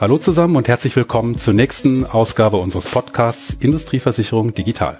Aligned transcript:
Hallo 0.00 0.16
zusammen 0.16 0.54
und 0.54 0.68
herzlich 0.68 0.94
willkommen 0.94 1.38
zur 1.38 1.54
nächsten 1.54 2.06
Ausgabe 2.06 2.58
unseres 2.58 2.84
Podcasts 2.84 3.52
Industrieversicherung 3.58 4.54
Digital. 4.54 4.96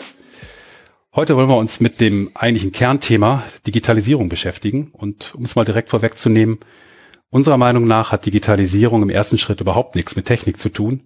Heute 1.15 1.37
wollen 1.37 1.49
wir 1.49 1.57
uns 1.57 1.79
mit 1.79 2.01
dem 2.01 2.33
eigentlichen 2.35 2.73
Kernthema 2.73 3.45
Digitalisierung 3.65 4.29
beschäftigen 4.29 4.89
und 4.91 5.37
um 5.37 5.45
es 5.45 5.55
mal 5.55 5.65
direkt 5.65 5.91
vorwegzunehmen, 5.91 6.59
unserer 7.31 7.59
Meinung 7.59 7.87
nach 7.87 8.11
hat 8.11 8.27
Digitalisierung 8.27 9.05
im 9.05 9.11
ersten 9.11 9.39
Schritt 9.39 9.61
überhaupt 9.61 9.95
nichts 9.95 10.17
mit 10.17 10.27
Technik 10.27 10.59
zu 10.59 10.69
tun 10.69 11.03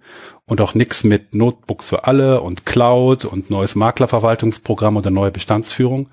und 0.46 0.62
auch 0.62 0.72
nichts 0.72 1.04
mit 1.04 1.34
Notebooks 1.34 1.90
für 1.90 2.04
alle 2.04 2.40
und 2.40 2.64
Cloud 2.64 3.26
und 3.26 3.50
neues 3.50 3.74
Maklerverwaltungsprogramm 3.74 4.96
oder 4.96 5.10
neue 5.10 5.32
Bestandsführung, 5.32 6.08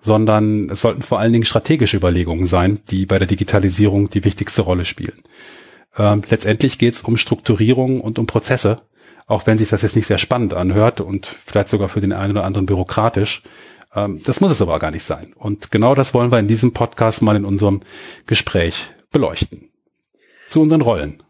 sondern 0.00 0.70
es 0.70 0.82
sollten 0.82 1.02
vor 1.02 1.18
allen 1.18 1.32
Dingen 1.32 1.44
strategische 1.44 1.96
Überlegungen 1.96 2.46
sein, 2.46 2.78
die 2.92 3.06
bei 3.06 3.18
der 3.18 3.26
Digitalisierung 3.26 4.08
die 4.08 4.22
wichtigste 4.22 4.62
Rolle 4.62 4.84
spielen. 4.84 5.20
Ähm, 5.98 6.22
letztendlich 6.28 6.78
geht 6.78 6.94
es 6.94 7.02
um 7.02 7.16
Strukturierung 7.16 8.00
und 8.00 8.18
um 8.18 8.26
Prozesse, 8.26 8.80
auch 9.26 9.46
wenn 9.46 9.58
sich 9.58 9.68
das 9.68 9.82
jetzt 9.82 9.96
nicht 9.96 10.06
sehr 10.06 10.18
spannend 10.18 10.54
anhört 10.54 11.00
und 11.00 11.26
vielleicht 11.26 11.68
sogar 11.68 11.88
für 11.88 12.00
den 12.00 12.12
einen 12.12 12.32
oder 12.32 12.44
anderen 12.44 12.66
bürokratisch. 12.66 13.42
Ähm, 13.94 14.22
das 14.24 14.40
muss 14.40 14.52
es 14.52 14.62
aber 14.62 14.78
gar 14.78 14.92
nicht 14.92 15.02
sein. 15.02 15.34
Und 15.36 15.70
genau 15.72 15.94
das 15.94 16.14
wollen 16.14 16.30
wir 16.30 16.38
in 16.38 16.48
diesem 16.48 16.72
Podcast 16.72 17.20
mal 17.20 17.36
in 17.36 17.44
unserem 17.44 17.82
Gespräch 18.26 18.90
beleuchten. 19.10 19.70
Zu 20.46 20.62
unseren 20.62 20.82
Rollen. 20.82 21.22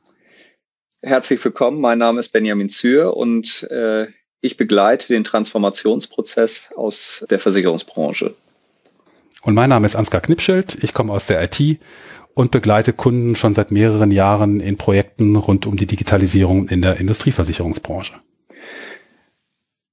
Herzlich 1.02 1.42
willkommen, 1.44 1.80
mein 1.80 1.98
Name 1.98 2.20
ist 2.20 2.32
Benjamin 2.32 2.68
Zür 2.68 3.16
und 3.16 3.62
äh, 3.70 4.08
ich 4.40 4.56
begleite 4.56 5.08
den 5.08 5.24
Transformationsprozess 5.24 6.70
aus 6.76 7.24
der 7.30 7.38
Versicherungsbranche. 7.38 8.34
Und 9.42 9.54
mein 9.54 9.70
Name 9.70 9.86
ist 9.86 9.96
Ansgar 9.96 10.20
Knipschild, 10.20 10.78
ich 10.82 10.92
komme 10.92 11.12
aus 11.12 11.26
der 11.26 11.42
IT 11.42 11.80
und 12.38 12.52
begleite 12.52 12.92
Kunden 12.92 13.34
schon 13.34 13.52
seit 13.56 13.72
mehreren 13.72 14.12
Jahren 14.12 14.60
in 14.60 14.76
Projekten 14.76 15.34
rund 15.34 15.66
um 15.66 15.76
die 15.76 15.86
Digitalisierung 15.86 16.68
in 16.68 16.82
der 16.82 16.98
Industrieversicherungsbranche. 16.98 18.14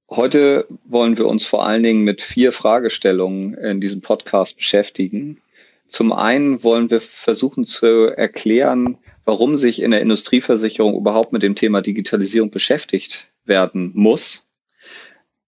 Heute 0.08 0.68
wollen 0.84 1.18
wir 1.18 1.26
uns 1.26 1.44
vor 1.44 1.66
allen 1.66 1.82
Dingen 1.82 2.04
mit 2.04 2.22
vier 2.22 2.52
Fragestellungen 2.52 3.54
in 3.54 3.80
diesem 3.80 4.00
Podcast 4.00 4.58
beschäftigen. 4.58 5.40
Zum 5.88 6.12
einen 6.12 6.62
wollen 6.62 6.88
wir 6.88 7.00
versuchen 7.00 7.64
zu 7.66 8.14
erklären, 8.16 8.98
warum 9.24 9.56
sich 9.56 9.82
in 9.82 9.90
der 9.90 10.00
Industrieversicherung 10.00 10.94
überhaupt 10.94 11.32
mit 11.32 11.42
dem 11.42 11.56
Thema 11.56 11.82
Digitalisierung 11.82 12.52
beschäftigt 12.52 13.26
werden 13.44 13.90
muss, 13.92 14.46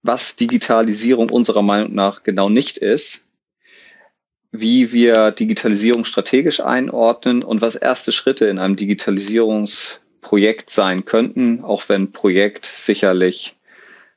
was 0.03 0.35
Digitalisierung 0.35 1.31
unserer 1.31 1.63
Meinung 1.63 1.95
nach 1.95 2.25
genau 2.25 2.49
nicht 2.49 2.77
ist 2.77 3.28
wie 4.61 4.93
wir 4.93 5.31
Digitalisierung 5.31 6.05
strategisch 6.05 6.61
einordnen 6.61 7.43
und 7.43 7.61
was 7.61 7.77
erste 7.77 8.13
Schritte 8.13 8.47
in 8.47 8.59
einem 8.59 8.77
Digitalisierungsprojekt 8.77 10.71
sein 10.71 11.05
könnten, 11.05 11.65
auch 11.65 11.89
wenn 11.89 12.13
Projekt 12.13 12.67
sicherlich 12.67 13.57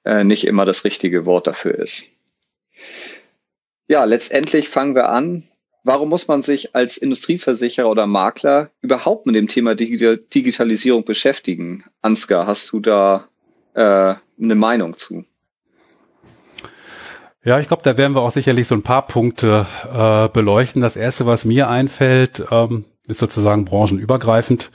äh, 0.06 0.24
nicht 0.24 0.46
immer 0.46 0.66
das 0.66 0.84
richtige 0.84 1.26
Wort 1.26 1.48
dafür 1.48 1.76
ist. 1.76 2.06
Ja, 3.88 4.04
letztendlich 4.06 4.70
fangen 4.70 4.96
wir 4.96 5.10
an. 5.10 5.44
Warum 5.84 6.10
muss 6.10 6.28
man 6.28 6.44
sich 6.44 6.76
als 6.76 6.98
Industrieversicherer 6.98 7.90
oder 7.90 8.06
Makler 8.06 8.70
überhaupt 8.82 9.26
mit 9.26 9.36
dem 9.36 9.48
Thema 9.48 9.74
Digitalisierung 9.76 11.06
beschäftigen? 11.06 11.84
Ansgar, 12.02 12.46
hast 12.46 12.72
du 12.72 12.80
da 12.80 13.28
äh, 13.74 14.14
eine 14.40 14.56
Meinung 14.56 14.96
zu? 14.98 15.26
Ja, 17.44 17.60
ich 17.60 17.68
glaube, 17.68 17.82
da 17.82 17.98
werden 17.98 18.14
wir 18.14 18.22
auch 18.22 18.32
sicherlich 18.32 18.68
so 18.68 18.76
ein 18.76 18.84
paar 18.84 19.08
Punkte 19.08 19.66
äh, 19.92 20.30
beleuchten. 20.30 20.82
Das 20.82 20.96
erste, 20.96 21.26
was 21.26 21.44
mir 21.44 21.70
einfällt, 21.70 22.44
ähm, 22.52 22.86
ist 23.08 23.20
sozusagen 23.20 23.66
branchenübergreifend. 23.66 24.70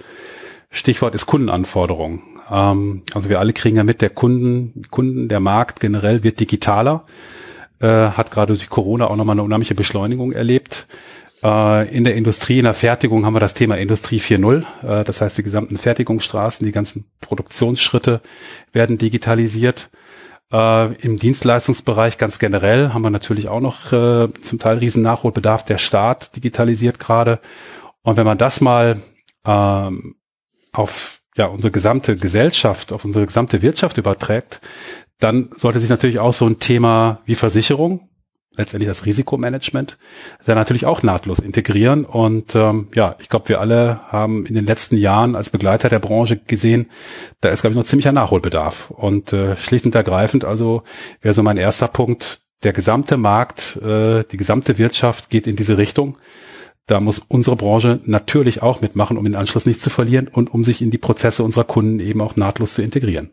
Stichwort 0.71 1.15
ist 1.15 1.27
Kundenanforderung. 1.27 2.23
Ähm, 2.51 3.03
also 3.15 3.29
wir 3.29 3.39
alle 3.39 3.53
kriegen 3.53 3.77
ja 3.77 3.85
mit, 3.85 4.03
der 4.03 4.11
Kunden, 4.11 4.83
Kunden, 4.91 5.29
der 5.29 5.39
Markt 5.39 5.79
generell 5.79 6.25
wird 6.25 6.41
digitaler, 6.41 7.05
äh, 7.79 7.87
hat 7.87 8.33
gerade 8.33 8.55
durch 8.55 8.69
Corona 8.69 9.07
auch 9.07 9.17
nochmal 9.17 9.35
eine 9.35 9.45
unheimliche 9.45 9.77
Beschleunigung 9.77 10.33
erlebt. 10.33 10.89
Äh, 11.45 11.89
in 11.97 12.03
der 12.03 12.17
Industrie, 12.17 12.59
in 12.59 12.65
der 12.65 12.75
Fertigung 12.75 13.25
haben 13.25 13.35
wir 13.35 13.41
das 13.41 13.55
Thema 13.55 13.77
Industrie 13.77 14.19
4.0. 14.19 14.65
Äh, 14.83 15.05
das 15.05 15.21
heißt, 15.21 15.39
die 15.39 15.45
gesamten 15.45 15.77
Fertigungsstraßen, 15.77 16.67
die 16.67 16.73
ganzen 16.73 17.05
Produktionsschritte 17.21 18.23
werden 18.73 18.99
digitalisiert. 18.99 19.89
Äh, 20.53 20.95
Im 21.03 21.19
Dienstleistungsbereich 21.19 22.19
ganz 22.19 22.39
generell 22.39 22.93
haben 22.93 23.03
wir 23.03 23.11
natürlich 23.11 23.49
auch 23.49 23.61
noch 23.61 23.93
äh, 23.93 24.29
zum 24.43 24.59
Teil 24.59 24.79
riesen 24.79 25.03
Nachholbedarf. 25.03 25.65
Der 25.65 25.79
Staat 25.79 26.37
digitalisiert 26.37 26.99
gerade. 26.99 27.41
Und 28.03 28.17
wenn 28.17 28.27
man 28.27 28.39
das 28.39 28.61
mal 28.61 29.01
ähm, 29.45 30.17
auf 30.73 31.21
ja, 31.37 31.47
unsere 31.47 31.71
gesamte 31.71 32.17
Gesellschaft, 32.17 32.93
auf 32.93 33.05
unsere 33.05 33.27
gesamte 33.27 33.63
Wirtschaft 33.63 33.99
überträgt, 33.99 34.61
dann 35.19 35.51
sollte 35.57 35.81
sich 35.81 35.91
natürlich 35.91 36.19
auch 36.19 36.33
so 36.33 36.47
ein 36.47 36.59
Thema 36.59 37.21
wie 37.25 37.35
Versicherung 37.35 38.09
letztendlich 38.57 38.89
das 38.89 39.07
Risikomanagement, 39.07 39.99
da 40.45 40.55
natürlich 40.55 40.87
auch 40.87 41.03
nahtlos 41.03 41.39
integrieren. 41.39 42.05
Und 42.05 42.55
ähm, 42.55 42.89
ja, 42.95 43.17
ich 43.21 43.29
glaube, 43.29 43.49
wir 43.49 43.61
alle 43.61 44.01
haben 44.09 44.47
in 44.47 44.55
den 44.55 44.67
letzten 44.67 44.97
Jahren 44.97 45.37
als 45.37 45.51
Begleiter 45.51 45.89
der 45.89 45.99
Branche 45.99 46.37
gesehen, 46.37 46.87
da 47.41 47.51
ist, 47.51 47.61
glaube 47.61 47.73
ich, 47.73 47.79
noch 47.79 47.87
ziemlicher 47.87 48.13
Nachholbedarf. 48.13 48.91
Und 48.91 49.33
äh, 49.33 49.57
schlicht 49.57 49.85
und 49.85 49.95
ergreifend, 49.95 50.45
also 50.45 50.83
wäre 51.21 51.35
so 51.35 51.43
mein 51.43 51.57
erster 51.57 51.89
Punkt, 51.89 52.41
der 52.63 52.73
gesamte 52.73 53.17
Markt, 53.17 53.77
äh, 53.77 54.25
die 54.25 54.37
gesamte 54.37 54.79
Wirtschaft 54.79 55.31
geht 55.31 55.47
in 55.47 55.57
diese 55.57 55.79
Richtung. 55.79 56.19
Da 56.87 57.01
muss 57.01 57.19
unsere 57.19 57.57
Branche 57.57 58.01
natürlich 58.05 58.63
auch 58.63 58.81
mitmachen, 58.81 59.19
um 59.19 59.25
den 59.25 59.35
Anschluss 59.35 59.67
nicht 59.67 59.81
zu 59.81 59.91
verlieren 59.91 60.29
und 60.29 60.53
um 60.55 60.65
sich 60.65 60.81
in 60.83 60.91
die 60.91 60.99
Prozesse 60.99 61.43
unserer 61.43 61.65
Kunden 61.65 62.01
eben 62.01 62.21
auch 62.21 62.37
nahtlos 62.37 62.75
zu 62.75 62.83
integrieren. 62.83 63.31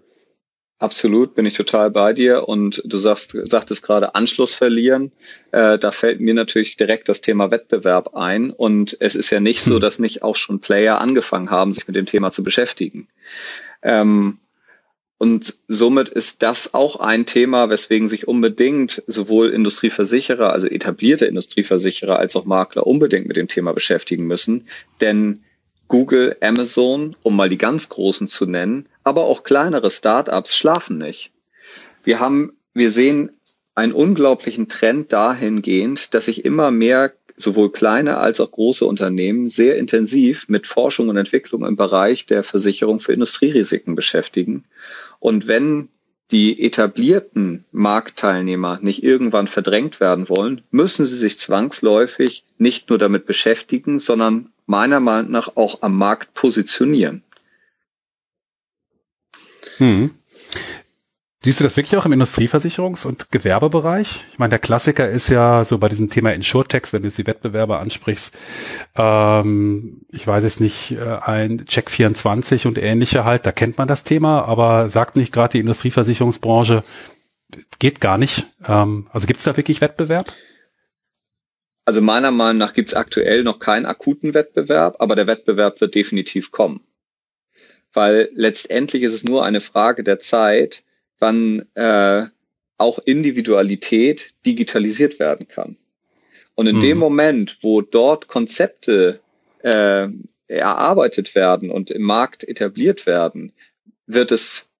Absolut, 0.79 1.35
bin 1.35 1.45
ich 1.45 1.53
total 1.53 1.91
bei 1.91 2.13
dir. 2.13 2.49
Und 2.49 2.81
du 2.85 2.97
sagst, 2.97 3.37
sagtest 3.45 3.83
gerade 3.83 4.15
Anschluss 4.15 4.53
verlieren. 4.53 5.11
Äh, 5.51 5.79
da 5.79 5.91
fällt 5.91 6.19
mir 6.19 6.33
natürlich 6.33 6.75
direkt 6.75 7.07
das 7.07 7.21
Thema 7.21 7.51
Wettbewerb 7.51 8.15
ein. 8.15 8.51
Und 8.51 8.97
es 8.99 9.15
ist 9.15 9.29
ja 9.29 9.39
nicht 9.39 9.65
hm. 9.65 9.73
so, 9.73 9.79
dass 9.79 9.99
nicht 9.99 10.23
auch 10.23 10.35
schon 10.35 10.59
Player 10.59 10.99
angefangen 10.99 11.51
haben, 11.51 11.73
sich 11.73 11.87
mit 11.87 11.95
dem 11.95 12.05
Thema 12.05 12.31
zu 12.31 12.43
beschäftigen. 12.43 13.07
Ähm, 13.81 14.39
und 15.23 15.55
somit 15.69 16.09
ist 16.09 16.43
das 16.43 16.73
auch 16.73 16.97
ein 16.97 17.25
Thema, 17.25 17.69
weswegen 17.69 18.09
sich 18.09 18.27
unbedingt 18.27 19.03
sowohl 19.07 19.51
Industrieversicherer, 19.51 20.51
also 20.51 20.67
etablierte 20.67 21.25
Industrieversicherer 21.25 22.19
als 22.19 22.35
auch 22.35 22.43
Makler 22.43 22.85
unbedingt 22.85 23.27
mit 23.27 23.37
dem 23.37 23.47
Thema 23.47 23.71
beschäftigen 23.73 24.25
müssen. 24.25 24.67
Denn 24.99 25.45
Google, 25.93 26.35
Amazon, 26.41 27.15
um 27.21 27.35
mal 27.35 27.49
die 27.49 27.59
ganz 27.59 27.87
großen 27.87 28.27
zu 28.27 28.47
nennen, 28.47 28.89
aber 29.03 29.25
auch 29.25 29.43
kleinere 29.43 29.91
Startups 29.91 30.55
schlafen 30.55 30.97
nicht. 30.97 31.29
Wir 32.03 32.19
haben, 32.19 32.53
wir 32.73 32.89
sehen 32.89 33.29
einen 33.75 33.93
unglaublichen 33.93 34.67
Trend 34.67 35.13
dahingehend, 35.13 36.15
dass 36.15 36.25
sich 36.25 36.45
immer 36.45 36.71
mehr 36.71 37.13
sowohl 37.37 37.71
kleine 37.71 38.17
als 38.17 38.39
auch 38.39 38.49
große 38.49 38.87
Unternehmen 38.87 39.49
sehr 39.49 39.77
intensiv 39.77 40.49
mit 40.49 40.65
Forschung 40.65 41.09
und 41.09 41.17
Entwicklung 41.17 41.63
im 41.63 41.75
Bereich 41.75 42.25
der 42.25 42.43
Versicherung 42.43 42.99
für 42.99 43.13
Industrierisiken 43.13 43.93
beschäftigen. 43.93 44.63
Und 45.19 45.45
wenn 45.45 45.89
die 46.31 46.59
etablierten 46.63 47.65
Marktteilnehmer 47.71 48.79
nicht 48.81 49.03
irgendwann 49.03 49.47
verdrängt 49.47 49.99
werden 49.99 50.27
wollen, 50.27 50.61
müssen 50.71 51.05
sie 51.05 51.19
sich 51.19 51.37
zwangsläufig 51.37 52.45
nicht 52.57 52.89
nur 52.89 52.97
damit 52.97 53.27
beschäftigen, 53.27 53.99
sondern 53.99 54.49
meiner 54.65 54.99
Meinung 54.99 55.31
nach 55.31 55.55
auch 55.55 55.81
am 55.81 55.97
Markt 55.97 56.33
positionieren. 56.33 57.23
Hm. 59.77 60.11
Siehst 61.43 61.59
du 61.59 61.65
das 61.65 61.75
wirklich 61.75 61.97
auch 61.97 62.05
im 62.05 62.13
Industrieversicherungs- 62.13 63.05
und 63.05 63.29
Gewerbebereich? 63.29 64.23
Ich 64.31 64.39
meine, 64.39 64.51
der 64.51 64.59
Klassiker 64.59 65.09
ist 65.09 65.27
ja 65.27 65.65
so 65.65 65.77
bei 65.77 65.89
diesem 65.89 66.09
Thema 66.09 66.31
Insurtext, 66.31 66.93
wenn 66.93 67.01
du 67.01 67.09
jetzt 67.09 67.17
die 67.17 67.27
Wettbewerber 67.27 67.81
ansprichst, 67.81 68.33
ähm, 68.95 70.05
ich 70.09 70.25
weiß 70.25 70.45
es 70.45 70.61
nicht, 70.61 70.91
äh, 70.91 71.17
ein 71.21 71.65
Check24 71.65 72.65
und 72.65 72.77
ähnliche 72.77 73.25
halt, 73.25 73.45
da 73.45 73.51
kennt 73.51 73.77
man 73.77 73.89
das 73.89 74.05
Thema, 74.05 74.45
aber 74.45 74.89
sagt 74.89 75.17
nicht 75.17 75.33
gerade 75.33 75.51
die 75.51 75.59
Industrieversicherungsbranche, 75.59 76.85
geht 77.77 77.99
gar 77.99 78.17
nicht. 78.17 78.47
Ähm, 78.65 79.07
also 79.11 79.27
gibt 79.27 79.39
es 79.39 79.43
da 79.43 79.57
wirklich 79.57 79.81
Wettbewerb? 79.81 80.31
Also 81.85 82.01
meiner 82.01 82.31
Meinung 82.31 82.59
nach 82.59 82.73
gibt 82.73 82.89
es 82.89 82.93
aktuell 82.93 83.43
noch 83.43 83.59
keinen 83.59 83.85
akuten 83.85 84.33
Wettbewerb, 84.33 84.97
aber 84.99 85.15
der 85.15 85.27
Wettbewerb 85.27 85.81
wird 85.81 85.95
definitiv 85.95 86.51
kommen. 86.51 86.81
Weil 87.91 88.29
letztendlich 88.33 89.03
ist 89.03 89.13
es 89.13 89.23
nur 89.23 89.43
eine 89.43 89.61
Frage 89.61 90.03
der 90.03 90.19
Zeit, 90.19 90.83
wann 91.19 91.65
äh, 91.75 92.25
auch 92.77 92.99
Individualität 92.99 94.33
digitalisiert 94.45 95.19
werden 95.19 95.47
kann. 95.47 95.77
Und 96.55 96.67
in 96.67 96.77
mhm. 96.77 96.81
dem 96.81 96.97
Moment, 96.97 97.57
wo 97.61 97.81
dort 97.81 98.27
Konzepte 98.27 99.19
äh, 99.59 100.07
erarbeitet 100.47 101.35
werden 101.35 101.69
und 101.69 101.91
im 101.91 102.03
Markt 102.03 102.43
etabliert 102.43 103.05
werden, 103.05 103.53
wird 104.05 104.31
es 104.31 104.72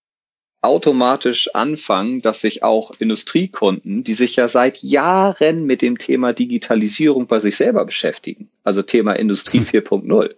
automatisch 0.64 1.54
anfangen, 1.54 2.22
dass 2.22 2.42
sich 2.42 2.64
auch 2.64 2.94
Industriekunden, 3.00 4.04
die 4.04 4.14
sich 4.14 4.38
ja 4.38 4.48
seit 4.48 4.82
Jahren 4.82 5.66
mit 5.66 5.82
dem 5.82 5.98
Thema 5.98 6.32
Digitalisierung 6.32 7.28
bei 7.28 7.40
sich 7.40 7.58
selber 7.58 7.86
beschäftigen, 7.86 8.50
also 8.64 8.82
Thema 8.82 9.14
Industrie 9.14 9.60
4.0, 9.60 10.30
hm. 10.30 10.36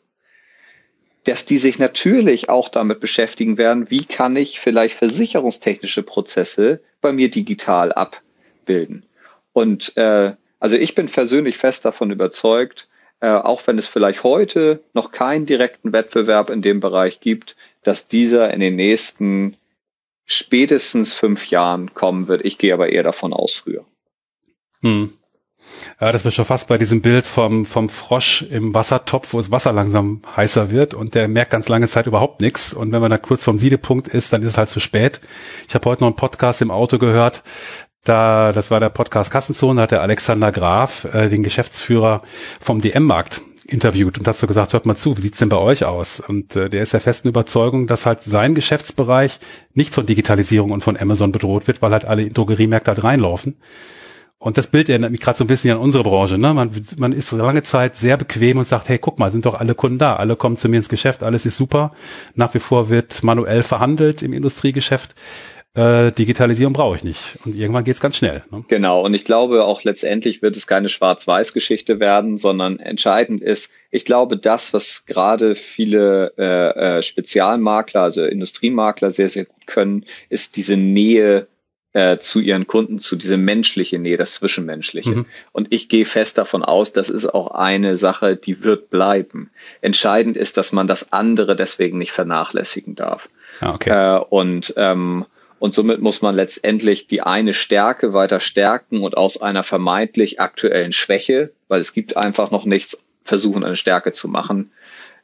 dass 1.26 1.46
die 1.46 1.58
sich 1.58 1.78
natürlich 1.78 2.50
auch 2.50 2.70
damit 2.70 3.00
beschäftigen 3.00 3.58
werden, 3.60 3.92
wie 3.92 4.04
kann 4.04 4.36
ich 4.36 4.60
vielleicht 4.60 4.96
versicherungstechnische 4.96 6.02
Prozesse 6.02 6.82
bei 7.02 7.12
mir 7.12 7.30
digital 7.30 7.94
abbilden. 7.94 9.04
Und 9.54 9.96
äh, 9.96 10.34
also 10.60 10.76
ich 10.76 10.96
bin 10.96 11.06
persönlich 11.06 11.58
fest 11.58 11.86
davon 11.86 12.10
überzeugt, 12.10 12.88
äh, 13.20 13.28
auch 13.28 13.66
wenn 13.68 13.78
es 13.78 13.86
vielleicht 13.86 14.24
heute 14.24 14.82
noch 14.94 15.12
keinen 15.12 15.46
direkten 15.46 15.94
Wettbewerb 15.94 16.50
in 16.50 16.64
dem 16.64 16.80
Bereich 16.80 17.20
gibt, 17.20 17.56
dass 17.84 18.08
dieser 18.08 18.52
in 18.52 18.60
den 18.60 18.76
nächsten 18.76 19.56
spätestens 20.26 21.14
fünf 21.14 21.50
Jahren 21.50 21.94
kommen 21.94 22.28
wird. 22.28 22.44
Ich 22.44 22.58
gehe 22.58 22.74
aber 22.74 22.90
eher 22.90 23.04
davon 23.04 23.34
aus 23.34 23.54
früher. 23.54 23.86
Hm. 24.82 25.12
Ja, 26.00 26.12
das 26.12 26.24
wird 26.24 26.34
schon 26.34 26.46
fast 26.46 26.68
bei 26.68 26.78
diesem 26.78 27.02
Bild 27.02 27.26
vom, 27.26 27.66
vom 27.66 27.90
Frosch 27.90 28.44
im 28.44 28.74
Wassertopf, 28.74 29.34
wo 29.34 29.38
das 29.38 29.52
Wasser 29.52 29.74
langsam 29.74 30.22
heißer 30.36 30.70
wird 30.70 30.94
und 30.94 31.16
der 31.16 31.28
merkt 31.28 31.52
ganz 31.52 31.70
lange 31.70 31.88
Zeit 31.88 32.08
überhaupt 32.08 32.42
nichts. 32.42 32.74
Und 32.74 32.92
wenn 32.92 33.02
man 33.02 33.12
da 33.12 33.18
kurz 33.18 33.44
vom 33.44 33.58
Siedepunkt 33.58 34.08
ist, 34.08 34.32
dann 34.34 34.42
ist 34.44 34.50
es 34.50 34.58
halt 34.58 34.70
zu 34.70 34.80
spät. 34.80 35.22
Ich 35.68 35.76
habe 35.76 35.90
heute 35.90 36.04
noch 36.04 36.08
einen 36.08 36.16
Podcast 36.16 36.62
im 36.62 36.72
Auto 36.72 36.98
gehört. 36.98 37.44
Da, 38.04 38.52
das 38.52 38.70
war 38.70 38.80
der 38.80 38.90
Podcast 38.90 39.32
Kassenzone, 39.32 39.82
hat 39.82 39.92
der 39.92 40.04
Alexander 40.04 40.52
Graf, 40.52 41.06
äh, 41.06 41.28
den 41.28 41.42
Geschäftsführer 41.42 42.22
vom 42.62 42.80
DM-Markt, 42.80 43.42
interviewt 43.68 44.18
und 44.18 44.36
so 44.36 44.48
gesagt, 44.48 44.74
hört 44.74 44.86
mal 44.86 44.96
zu, 44.96 45.18
wie 45.18 45.22
sieht's 45.22 45.40
denn 45.40 45.50
bei 45.50 45.58
euch 45.58 45.86
aus? 45.86 46.20
Und 46.20 46.56
äh, 46.56 46.70
der 46.70 46.84
ist 46.84 46.94
der 46.94 47.02
festen 47.02 47.28
Überzeugung, 47.28 47.88
dass 47.88 48.06
halt 48.06 48.24
sein 48.24 48.56
Geschäftsbereich 48.56 49.40
nicht 49.74 49.94
von 49.94 50.06
Digitalisierung 50.06 50.72
und 50.72 50.84
von 50.84 50.98
Amazon 50.98 51.32
bedroht 51.32 51.68
wird, 51.68 51.82
weil 51.82 51.92
halt 51.92 52.06
alle 52.06 52.30
Drogeriemärkte 52.30 52.92
halt 52.92 53.04
reinlaufen. 53.04 53.58
Und 54.38 54.58
das 54.58 54.68
Bild 54.68 54.90
erinnert 54.90 55.12
mich 55.12 55.22
gerade 55.22 55.38
so 55.38 55.44
ein 55.44 55.48
bisschen 55.48 55.72
an 55.72 55.82
unsere 55.82 56.04
Branche. 56.04 56.38
Ne? 56.38 56.54
Man, 56.54 56.70
man 56.98 57.14
ist 57.14 57.32
lange 57.32 57.64
Zeit 57.64 57.96
sehr 57.96 58.18
bequem 58.18 58.58
und 58.58 58.68
sagt, 58.68 58.90
hey, 58.90 59.00
guck 59.00 59.18
mal, 59.18 59.32
sind 59.32 59.46
doch 59.46 59.56
alle 59.56 59.74
Kunden 59.74 59.98
da, 59.98 60.18
alle 60.18 60.36
kommen 60.36 60.58
zu 60.58 60.70
mir 60.70 60.78
ins 60.78 60.90
Geschäft, 60.90 61.24
alles 61.24 61.46
ist 61.46 61.58
super. 61.58 61.94
Nach 62.36 62.54
wie 62.54 62.60
vor 62.60 62.90
wird 62.90 63.24
manuell 63.24 63.64
verhandelt 63.64 64.22
im 64.22 64.34
Industriegeschäft. 64.34 65.16
Äh, 65.76 66.14
Digitalisierung 66.14 66.74
brauche 66.74 66.96
ich 66.96 67.04
nicht. 67.04 67.38
Und 67.44 67.54
irgendwann 67.54 67.84
geht's 67.84 68.00
ganz 68.00 68.16
schnell. 68.16 68.44
Ne? 68.50 68.64
Genau, 68.70 69.02
und 69.02 69.14
ich 69.14 69.26
glaube 69.26 69.66
auch 69.66 69.84
letztendlich 69.84 70.42
wird 70.42 70.56
es 70.56 70.68
keine 70.68 70.88
Schwarz-Weiß-Geschichte 70.88 72.00
werden, 72.00 72.38
sondern 72.38 72.80
entscheidend 72.80 73.42
ist, 73.42 73.72
ich 73.92 74.06
glaube, 74.06 74.38
das, 74.38 74.74
was 74.74 75.06
gerade 75.06 75.56
viele 75.56 76.34
äh, 76.38 76.98
äh, 76.98 77.02
Spezialmakler, 77.04 78.02
also 78.02 78.24
Industriemakler 78.24 79.12
sehr, 79.12 79.28
sehr 79.30 79.46
gut 79.46 79.68
können, 79.68 80.06
ist 80.30 80.56
diese 80.56 80.78
Nähe 80.78 81.48
äh, 81.92 82.20
zu 82.20 82.40
ihren 82.40 82.68
Kunden, 82.68 83.00
zu 83.00 83.18
diese 83.18 83.36
menschliche 83.36 84.00
Nähe, 84.00 84.18
das 84.18 84.36
Zwischenmenschliche. 84.36 85.12
Mhm. 85.12 85.26
Und 85.52 85.68
ich 85.72 85.90
gehe 85.90 86.06
fest 86.06 86.38
davon 86.38 86.64
aus, 86.64 86.94
das 86.94 87.10
ist 87.10 87.26
auch 87.26 87.52
eine 87.52 87.98
Sache, 87.98 88.38
die 88.38 88.64
wird 88.64 88.90
bleiben. 88.90 89.50
Entscheidend 89.82 90.38
ist, 90.38 90.56
dass 90.58 90.72
man 90.72 90.88
das 90.88 91.12
andere 91.12 91.56
deswegen 91.56 91.98
nicht 91.98 92.12
vernachlässigen 92.12 92.96
darf. 92.96 93.30
Ah, 93.60 93.74
okay. 93.74 94.18
Äh, 94.18 94.20
und 94.30 94.74
ähm, 94.78 95.26
und 95.66 95.74
somit 95.74 96.00
muss 96.00 96.22
man 96.22 96.36
letztendlich 96.36 97.08
die 97.08 97.22
eine 97.22 97.56
Stärke 97.56 98.14
weiter 98.14 98.40
stärken 98.40 99.02
und 99.02 99.18
aus 99.18 99.42
einer 99.42 99.64
vermeintlich 99.64 100.40
aktuellen 100.40 100.94
Schwäche, 100.94 101.54
weil 101.70 101.82
es 101.82 101.92
gibt 101.92 102.16
einfach 102.16 102.52
noch 102.52 102.66
nichts, 102.66 103.04
versuchen 103.24 103.64
eine 103.64 103.76
Stärke 103.76 104.12
zu 104.12 104.28
machen, 104.28 104.72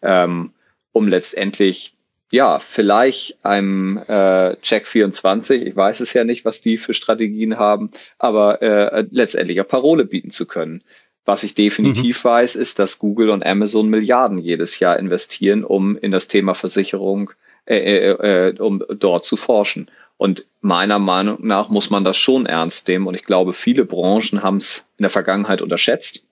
ähm, 0.02 0.50
um 0.94 1.08
letztendlich 1.08 1.94
ja, 2.32 2.58
vielleicht 2.58 3.38
einem 3.46 4.00
äh, 4.08 4.56
Check 4.64 4.88
24, 4.88 5.64
ich 5.64 5.76
weiß 5.76 6.00
es 6.00 6.14
ja 6.14 6.24
nicht, 6.24 6.44
was 6.44 6.62
die 6.62 6.80
für 6.80 6.96
Strategien 6.96 7.60
haben, 7.60 7.92
aber 8.18 8.64
äh, 8.64 9.06
letztendlich 9.12 9.60
eine 9.60 9.66
Parole 9.66 10.06
bieten 10.06 10.32
zu 10.32 10.48
können. 10.48 10.84
Was 11.24 11.44
ich 11.44 11.54
definitiv 11.54 12.24
mhm. 12.24 12.30
weiß, 12.30 12.56
ist, 12.56 12.80
dass 12.80 12.98
Google 12.98 13.30
und 13.30 13.46
Amazon 13.46 13.90
Milliarden 13.90 14.40
jedes 14.40 14.80
Jahr 14.80 14.98
investieren, 14.98 15.64
um 15.64 15.96
in 15.98 16.10
das 16.10 16.28
Thema 16.28 16.56
Versicherung, 16.56 17.30
äh, 17.68 17.76
äh, 17.76 18.50
äh, 18.50 18.60
um 18.60 18.84
dort 18.90 19.24
zu 19.24 19.38
forschen. 19.38 19.92
Und 20.22 20.46
meiner 20.62 21.00
Meinung 21.00 21.40
nach 21.48 21.70
muss 21.70 21.90
man 21.90 22.04
das 22.04 22.16
schon 22.16 22.46
ernst 22.46 22.88
nehmen. 22.88 23.08
Und 23.08 23.16
ich 23.16 23.24
glaube, 23.24 23.54
viele 23.54 23.86
Branchen 23.86 24.44
haben 24.44 24.58
es 24.58 24.88
in 25.00 25.02
der 25.02 25.10
Vergangenheit 25.10 25.64
unterschätzt 25.64 26.24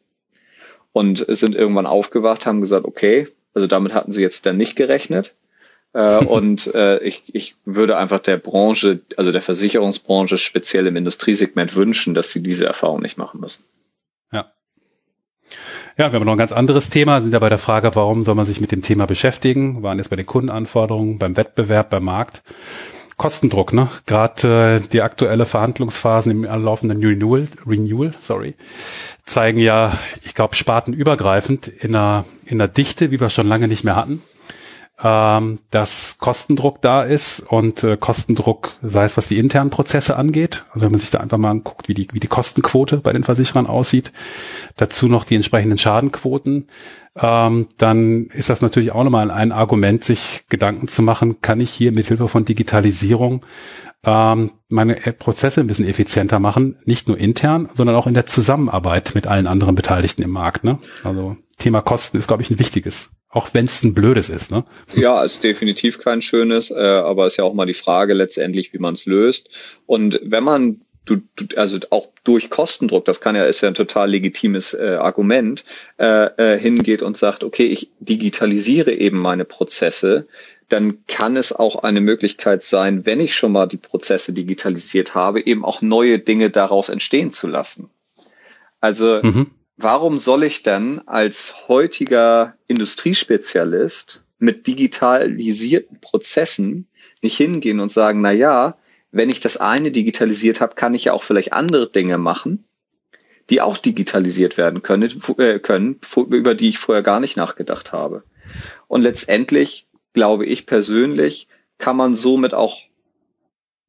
und 0.91 1.25
sind 1.27 1.55
irgendwann 1.55 1.87
aufgewacht, 1.87 2.45
haben 2.45 2.61
gesagt, 2.61 2.85
okay, 2.85 3.29
also 3.55 3.65
damit 3.65 3.95
hatten 3.95 4.11
sie 4.11 4.21
jetzt 4.21 4.45
dann 4.45 4.57
nicht 4.57 4.75
gerechnet. 4.75 5.33
Äh, 5.93 6.17
und 6.23 6.71
äh, 6.75 6.99
ich, 6.99 7.33
ich 7.33 7.55
würde 7.65 7.97
einfach 7.97 8.19
der 8.19 8.37
Branche, 8.37 8.99
also 9.17 9.31
der 9.31 9.41
Versicherungsbranche 9.41 10.37
speziell 10.37 10.85
im 10.85 10.95
Industriesegment 10.95 11.75
wünschen, 11.75 12.13
dass 12.13 12.31
sie 12.31 12.43
diese 12.43 12.67
Erfahrung 12.67 13.01
nicht 13.01 13.17
machen 13.17 13.39
müssen. 13.39 13.63
Ja. 14.31 14.51
Ja, 15.97 16.11
wir 16.11 16.19
haben 16.19 16.27
noch 16.27 16.33
ein 16.33 16.37
ganz 16.37 16.51
anderes 16.51 16.91
Thema, 16.91 17.21
sind 17.21 17.33
ja 17.33 17.39
bei 17.39 17.49
der 17.49 17.57
Frage, 17.57 17.95
warum 17.95 18.23
soll 18.23 18.35
man 18.35 18.45
sich 18.45 18.61
mit 18.61 18.71
dem 18.71 18.83
Thema 18.83 19.07
beschäftigen? 19.07 19.77
Wir 19.77 19.81
waren 19.81 19.97
jetzt 19.97 20.11
bei 20.11 20.15
den 20.15 20.27
Kundenanforderungen, 20.27 21.17
beim 21.17 21.35
Wettbewerb, 21.35 21.89
beim 21.89 22.03
Markt. 22.03 22.43
Kostendruck, 23.19 23.73
ne? 23.73 23.89
Gerade 24.07 24.79
äh, 24.81 24.87
die 24.87 25.03
aktuelle 25.03 25.45
Verhandlungsphasen 25.45 26.31
im 26.31 26.43
laufenden 26.43 27.05
Renewal, 27.05 27.47
Renewal, 27.67 28.15
sorry, 28.19 28.55
zeigen 29.25 29.59
ja, 29.59 29.99
ich 30.23 30.33
glaube, 30.33 30.55
spartenübergreifend 30.55 31.67
in 31.67 31.95
einer, 31.95 32.25
in 32.45 32.59
einer 32.59 32.67
Dichte, 32.67 33.11
wie 33.11 33.19
wir 33.19 33.29
schon 33.29 33.47
lange 33.47 33.67
nicht 33.67 33.83
mehr 33.83 33.95
hatten 33.95 34.23
ähm, 35.01 35.59
dass 35.71 36.17
Kostendruck 36.17 36.81
da 36.81 37.03
ist 37.03 37.39
und 37.39 37.83
äh, 37.83 37.95
Kostendruck, 37.97 38.73
sei 38.81 39.05
es 39.05 39.15
was 39.15 39.27
die 39.27 39.39
internen 39.39 39.69
Prozesse 39.69 40.17
angeht, 40.17 40.65
also 40.69 40.85
wenn 40.85 40.91
man 40.91 40.99
sich 40.99 41.09
da 41.09 41.19
einfach 41.19 41.37
mal 41.37 41.51
anguckt, 41.51 41.87
wie 41.87 41.93
die, 41.93 42.07
wie 42.11 42.19
die 42.19 42.27
Kostenquote 42.27 42.97
bei 42.97 43.13
den 43.13 43.23
Versicherern 43.23 43.67
aussieht, 43.67 44.11
dazu 44.75 45.07
noch 45.07 45.23
die 45.23 45.35
entsprechenden 45.35 45.77
Schadenquoten, 45.77 46.67
ähm, 47.15 47.67
dann 47.77 48.27
ist 48.27 48.49
das 48.49 48.61
natürlich 48.61 48.91
auch 48.91 49.03
nochmal 49.03 49.31
ein 49.31 49.53
Argument, 49.53 50.03
sich 50.03 50.45
Gedanken 50.49 50.89
zu 50.89 51.01
machen, 51.01 51.41
kann 51.41 51.61
ich 51.61 51.69
hier 51.69 51.93
mit 51.93 52.07
Hilfe 52.07 52.27
von 52.27 52.43
Digitalisierung 52.43 53.45
ähm, 54.03 54.51
meine 54.67 54.95
Prozesse 54.95 55.61
ein 55.61 55.67
bisschen 55.67 55.87
effizienter 55.87 56.39
machen, 56.39 56.77
nicht 56.85 57.07
nur 57.07 57.17
intern, 57.17 57.69
sondern 57.73 57.95
auch 57.95 58.07
in 58.07 58.13
der 58.13 58.25
Zusammenarbeit 58.25 59.13
mit 59.15 59.27
allen 59.27 59.47
anderen 59.47 59.75
Beteiligten 59.75 60.23
im 60.23 60.31
Markt. 60.31 60.63
Ne? 60.63 60.77
Also 61.03 61.37
Thema 61.57 61.81
Kosten 61.81 62.17
ist, 62.17 62.27
glaube 62.27 62.43
ich, 62.43 62.49
ein 62.49 62.59
wichtiges. 62.59 63.11
Auch 63.31 63.53
wenn 63.53 63.65
es 63.65 63.83
ein 63.83 63.93
blödes 63.93 64.29
ist, 64.29 64.49
ne? 64.49 64.63
Ja, 64.95 65.23
ist 65.23 65.43
definitiv 65.43 65.99
kein 65.99 66.21
schönes, 66.21 66.71
äh, 66.71 66.79
aber 66.79 67.27
ist 67.27 67.37
ja 67.37 67.43
auch 67.43 67.53
mal 67.53 67.67
die 67.67 67.73
Frage 67.73 68.13
letztendlich, 68.13 68.73
wie 68.73 68.79
man 68.79 68.95
es 68.95 69.05
löst. 69.05 69.49
Und 69.85 70.19
wenn 70.23 70.43
man 70.43 70.81
du, 71.05 71.17
du, 71.35 71.45
also 71.55 71.77
auch 71.91 72.07
durch 72.23 72.49
Kostendruck, 72.49 73.05
das 73.05 73.21
kann 73.21 73.35
ja 73.35 73.45
ist 73.45 73.61
ja 73.61 73.67
ein 73.67 73.75
total 73.75 74.09
legitimes 74.09 74.73
äh, 74.73 74.97
Argument, 74.99 75.63
äh, 75.97 76.55
äh, 76.55 76.59
hingeht 76.59 77.03
und 77.03 77.17
sagt, 77.17 77.43
okay, 77.43 77.65
ich 77.65 77.91
digitalisiere 77.99 78.93
eben 78.93 79.19
meine 79.19 79.45
Prozesse, 79.45 80.27
dann 80.67 81.05
kann 81.07 81.35
es 81.35 81.51
auch 81.51 81.83
eine 81.83 82.01
Möglichkeit 82.01 82.61
sein, 82.61 83.05
wenn 83.05 83.19
ich 83.19 83.35
schon 83.35 83.51
mal 83.51 83.65
die 83.67 83.77
Prozesse 83.77 84.33
digitalisiert 84.33 85.15
habe, 85.15 85.45
eben 85.45 85.65
auch 85.65 85.81
neue 85.81 86.19
Dinge 86.19 86.51
daraus 86.51 86.89
entstehen 86.89 87.31
zu 87.31 87.47
lassen. 87.47 87.89
Also 88.79 89.19
mhm 89.21 89.51
warum 89.81 90.19
soll 90.19 90.43
ich 90.43 90.61
denn 90.61 91.01
als 91.07 91.67
heutiger 91.69 92.55
Industriespezialist 92.67 94.25
mit 94.37 94.67
digitalisierten 94.67 96.01
Prozessen 96.01 96.87
nicht 97.21 97.37
hingehen 97.37 97.79
und 97.79 97.89
sagen, 97.89 98.21
na 98.21 98.31
ja, 98.31 98.77
wenn 99.11 99.29
ich 99.29 99.39
das 99.39 99.57
eine 99.57 99.91
digitalisiert 99.91 100.59
habe, 100.61 100.75
kann 100.75 100.93
ich 100.93 101.05
ja 101.05 101.13
auch 101.13 101.23
vielleicht 101.23 101.53
andere 101.53 101.89
Dinge 101.89 102.17
machen, 102.17 102.65
die 103.49 103.61
auch 103.61 103.77
digitalisiert 103.77 104.57
werden 104.57 104.83
können, 104.83 105.21
äh, 105.37 105.59
können, 105.59 105.99
über 106.29 106.55
die 106.55 106.69
ich 106.69 106.77
vorher 106.77 107.03
gar 107.03 107.19
nicht 107.21 107.37
nachgedacht 107.37 107.93
habe. 107.93 108.23
Und 108.87 109.01
letztendlich 109.01 109.87
glaube 110.13 110.45
ich 110.45 110.65
persönlich, 110.65 111.47
kann 111.77 111.95
man 111.95 112.15
somit 112.17 112.53
auch 112.53 112.77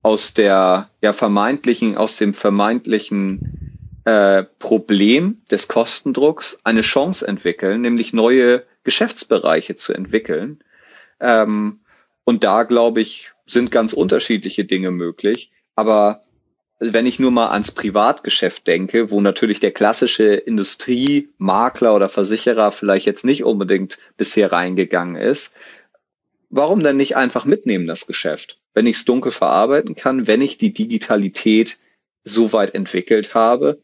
aus 0.02 0.35
der 0.35 0.88
ja 1.02 1.12
vermeintlichen, 1.12 1.97
aus 1.97 2.16
dem 2.16 2.32
vermeintlichen 2.32 3.70
äh, 4.04 4.45
Problem 4.59 5.42
des 5.50 5.69
Kostendrucks 5.69 6.59
eine 6.64 6.83
Chance 6.83 7.26
entwickeln, 7.26 7.83
nämlich 7.83 8.12
neue 8.12 8.64
Geschäftsbereiche 8.85 9.76
zu 9.76 9.92
entwickeln. 9.92 10.62
Ähm, 11.21 11.80
und 12.25 12.45
da, 12.45 12.62
glaube 12.62 13.00
ich, 13.00 13.33
sind 13.47 13.71
ganz 13.71 13.92
unterschiedliche 13.92 14.64
Dinge 14.64 14.90
möglich. 14.90 15.50
Aber 15.75 16.23
wenn 16.78 17.04
ich 17.04 17.19
nur 17.19 17.30
mal 17.30 17.50
ans 17.50 17.73
Privatgeschäft 17.73 18.66
denke, 18.66 19.11
wo 19.11 19.21
natürlich 19.21 19.61
der 19.61 19.73
klassische 19.73 20.35
Industriemakler 20.35 21.95
oder 21.95 22.09
Versicherer 22.09 22.73
vielleicht 22.73 23.07
jetzt 23.07 23.25
nicht 23.25 23.45
unbedingt 23.45 23.99
bisher 24.16 24.50
reingegangen 24.50 25.16
ist, 25.16 25.54
warum 26.49 26.83
denn 26.83 26.97
nicht 26.97 27.16
einfach 27.16 27.45
mitnehmen 27.45 27.87
das 27.87 28.07
Geschäft? 28.07 28.59
Wenn 28.73 28.87
ich 28.87 28.97
es 28.97 29.04
dunkel 29.04 29.30
verarbeiten 29.30 29.95
kann, 29.95 30.26
wenn 30.26 30.40
ich 30.40 30.57
die 30.57 30.73
Digitalität 30.73 31.78
so 32.25 32.52
weit 32.52 32.75
entwickelt 32.75 33.35
habe, 33.35 33.78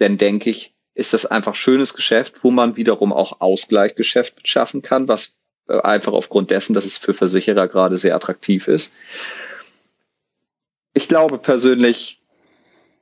denn 0.00 0.18
denke 0.18 0.50
ich, 0.50 0.74
ist 0.94 1.12
das 1.12 1.26
einfach 1.26 1.54
schönes 1.54 1.94
Geschäft, 1.94 2.42
wo 2.42 2.50
man 2.50 2.76
wiederum 2.76 3.12
auch 3.12 3.40
Ausgleichsgeschäft 3.40 4.46
schaffen 4.48 4.82
kann, 4.82 5.08
was 5.08 5.36
äh, 5.68 5.78
einfach 5.80 6.12
aufgrund 6.12 6.50
dessen, 6.50 6.74
dass 6.74 6.84
es 6.84 6.98
für 6.98 7.14
Versicherer 7.14 7.68
gerade 7.68 7.96
sehr 7.96 8.16
attraktiv 8.16 8.68
ist. 8.68 8.92
Ich 10.92 11.08
glaube 11.08 11.38
persönlich, 11.38 12.20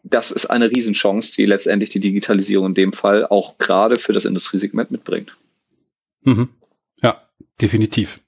das 0.03 0.31
ist 0.31 0.47
eine 0.47 0.71
Riesenchance, 0.71 1.35
die 1.35 1.47
letztendlich 1.47 1.91
die 1.91 2.01
Digitalisierung 2.01 2.69
in 2.69 2.75
dem 2.75 2.93
Fall 2.93 3.27
auch 3.27 3.59
gerade 3.59 3.97
für 3.97 4.13
das 4.13 4.27
Industriesegment 4.27 4.91
mitbringt. 4.91 5.37
Mhm. 6.23 6.51
Ja, 7.03 7.29
definitiv. 7.61 8.21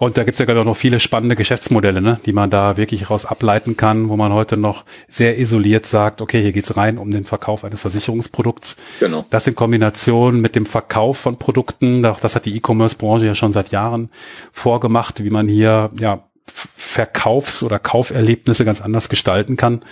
Und 0.00 0.16
da 0.16 0.24
gibt 0.24 0.36
es 0.36 0.38
ja 0.38 0.46
gerade 0.46 0.62
auch 0.62 0.64
noch 0.64 0.78
viele 0.78 0.98
spannende 0.98 1.36
Geschäftsmodelle, 1.36 2.00
ne, 2.00 2.18
die 2.24 2.32
man 2.32 2.48
da 2.48 2.78
wirklich 2.78 3.10
raus 3.10 3.26
ableiten 3.26 3.76
kann, 3.76 4.08
wo 4.08 4.16
man 4.16 4.32
heute 4.32 4.56
noch 4.56 4.86
sehr 5.08 5.38
isoliert 5.38 5.84
sagt, 5.84 6.22
okay, 6.22 6.40
hier 6.40 6.52
geht's 6.52 6.74
rein 6.78 6.96
um 6.96 7.10
den 7.10 7.26
Verkauf 7.26 7.64
eines 7.64 7.82
Versicherungsprodukts. 7.82 8.78
Genau. 8.98 9.26
Das 9.28 9.46
in 9.46 9.54
Kombination 9.54 10.40
mit 10.40 10.56
dem 10.56 10.64
Verkauf 10.64 11.18
von 11.18 11.36
Produkten, 11.36 12.06
auch 12.06 12.18
das 12.18 12.34
hat 12.34 12.46
die 12.46 12.56
E-Commerce-Branche 12.56 13.26
ja 13.26 13.34
schon 13.34 13.52
seit 13.52 13.72
Jahren 13.72 14.08
vorgemacht, 14.54 15.22
wie 15.22 15.28
man 15.28 15.48
hier 15.48 15.90
ja 16.00 16.24
Verkaufs- 16.46 17.62
oder 17.62 17.78
Kauferlebnisse 17.78 18.64
ganz 18.64 18.80
anders 18.80 19.10
gestalten 19.10 19.58
kann. 19.58 19.82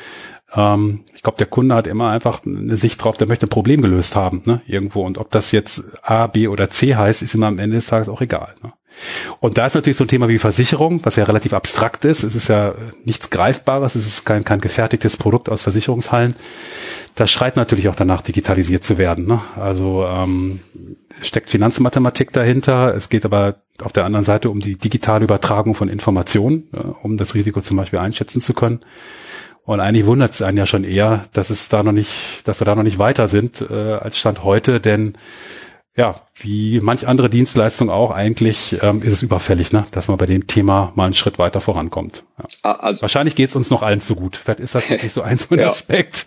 Ähm, 0.55 1.05
ich 1.15 1.23
glaube, 1.23 1.37
der 1.37 1.49
Kunde 1.49 1.75
hat 1.75 1.87
immer 1.87 2.09
einfach 2.09 2.41
eine 2.47 2.79
Sicht 2.79 3.05
drauf, 3.05 3.19
der 3.19 3.27
möchte 3.27 3.45
ein 3.45 3.51
Problem 3.51 3.83
gelöst 3.83 4.17
haben, 4.17 4.41
ne, 4.47 4.63
irgendwo. 4.67 5.05
Und 5.05 5.19
ob 5.19 5.31
das 5.31 5.53
jetzt 5.53 5.85
A, 6.01 6.29
B 6.29 6.49
oder 6.49 6.71
C 6.71 6.97
heißt, 6.97 7.21
ist 7.21 7.35
ihm 7.35 7.43
am 7.43 7.59
Ende 7.59 7.77
des 7.77 7.89
Tages 7.89 8.09
auch 8.09 8.23
egal. 8.23 8.55
Ne? 8.63 8.73
Und 9.41 9.59
da 9.59 9.67
ist 9.67 9.75
natürlich 9.75 9.97
so 9.97 10.05
ein 10.05 10.09
Thema 10.09 10.29
wie 10.29 10.39
Versicherung, 10.39 11.05
was 11.05 11.17
ja 11.17 11.25
relativ 11.25 11.53
abstrakt 11.53 12.05
ist. 12.05 12.23
Es 12.23 12.35
ist 12.35 12.49
ja 12.49 12.75
nichts 13.05 13.31
Greifbares, 13.31 13.95
es 13.95 14.07
ist 14.07 14.25
kein, 14.25 14.45
kein 14.45 14.61
gefertigtes 14.61 15.17
Produkt 15.17 15.49
aus 15.49 15.63
Versicherungshallen. 15.63 16.37
Das 17.15 17.31
schreit 17.31 17.57
natürlich 17.57 17.89
auch 17.89 17.97
danach, 17.97 18.23
digitalisiert 18.23 18.85
zu 18.85 18.99
werden. 18.99 19.27
Ne? 19.27 19.41
Also 19.57 20.07
ähm, 20.07 20.61
steckt 21.21 21.51
Finanzmathematik 21.51 22.33
dahinter. 22.33 22.95
Es 22.95 23.09
geht 23.09 23.25
aber 23.25 23.57
auf 23.83 23.93
der 23.93 24.05
anderen 24.05 24.25
Seite 24.25 24.51
um 24.51 24.61
die 24.61 24.77
digitale 24.77 25.25
Übertragung 25.25 25.75
von 25.75 25.89
Informationen, 25.89 26.69
ja, 26.73 26.95
um 27.03 27.17
das 27.17 27.35
Risiko 27.35 27.61
zum 27.61 27.77
Beispiel 27.77 27.99
einschätzen 27.99 28.41
zu 28.41 28.55
können. 28.55 28.81
Und 29.65 29.81
eigentlich 29.81 30.07
wundert 30.07 30.33
es 30.33 30.43
einen 30.43 30.57
ja 30.57 30.65
schon 30.65 30.85
eher, 30.85 31.25
dass 31.35 31.51
es 31.51 31.69
da 31.69 31.83
noch 31.83 31.93
nicht, 31.93 32.43
dass 32.45 32.61
wir 32.61 32.65
da 32.65 32.75
noch 32.75 32.83
nicht 32.83 32.99
weiter 32.99 33.29
sind 33.29 33.61
äh, 33.61 33.75
als 33.75 34.19
Stand 34.19 34.43
heute, 34.43 34.81
denn 34.81 35.19
ja, 35.99 36.15
wie 36.37 36.79
manch 36.81 37.09
andere 37.09 37.29
Dienstleistung 37.29 37.91
auch, 37.91 38.13
eigentlich 38.13 38.77
ähm, 38.83 39.03
ist 39.03 39.15
es 39.15 39.23
überfällig, 39.25 39.73
ne, 39.73 39.85
dass 39.91 40.07
man 40.07 40.17
bei 40.17 40.27
dem 40.27 40.47
Thema 40.47 40.93
mal 40.95 41.07
einen 41.07 41.15
Schritt 41.15 41.41
weiter 41.41 41.61
vorankommt. 41.61 42.23
Ja. 42.39 42.45
Ah, 42.63 42.73
also, 42.75 43.03
Wahrscheinlich 43.03 43.35
geht 43.35 43.49
es 43.49 43.57
uns 43.57 43.69
noch 43.69 43.83
allen 43.83 44.01
zu 44.01 44.15
gut. 44.15 44.37
Vielleicht 44.37 44.61
ist 44.61 44.77
das 44.77 44.89
wirklich 44.91 45.13
so 45.13 45.23
ein, 45.23 45.39
so 45.39 45.57
ein 45.57 45.59
ja. 45.59 45.69
Aspekt, 45.69 46.27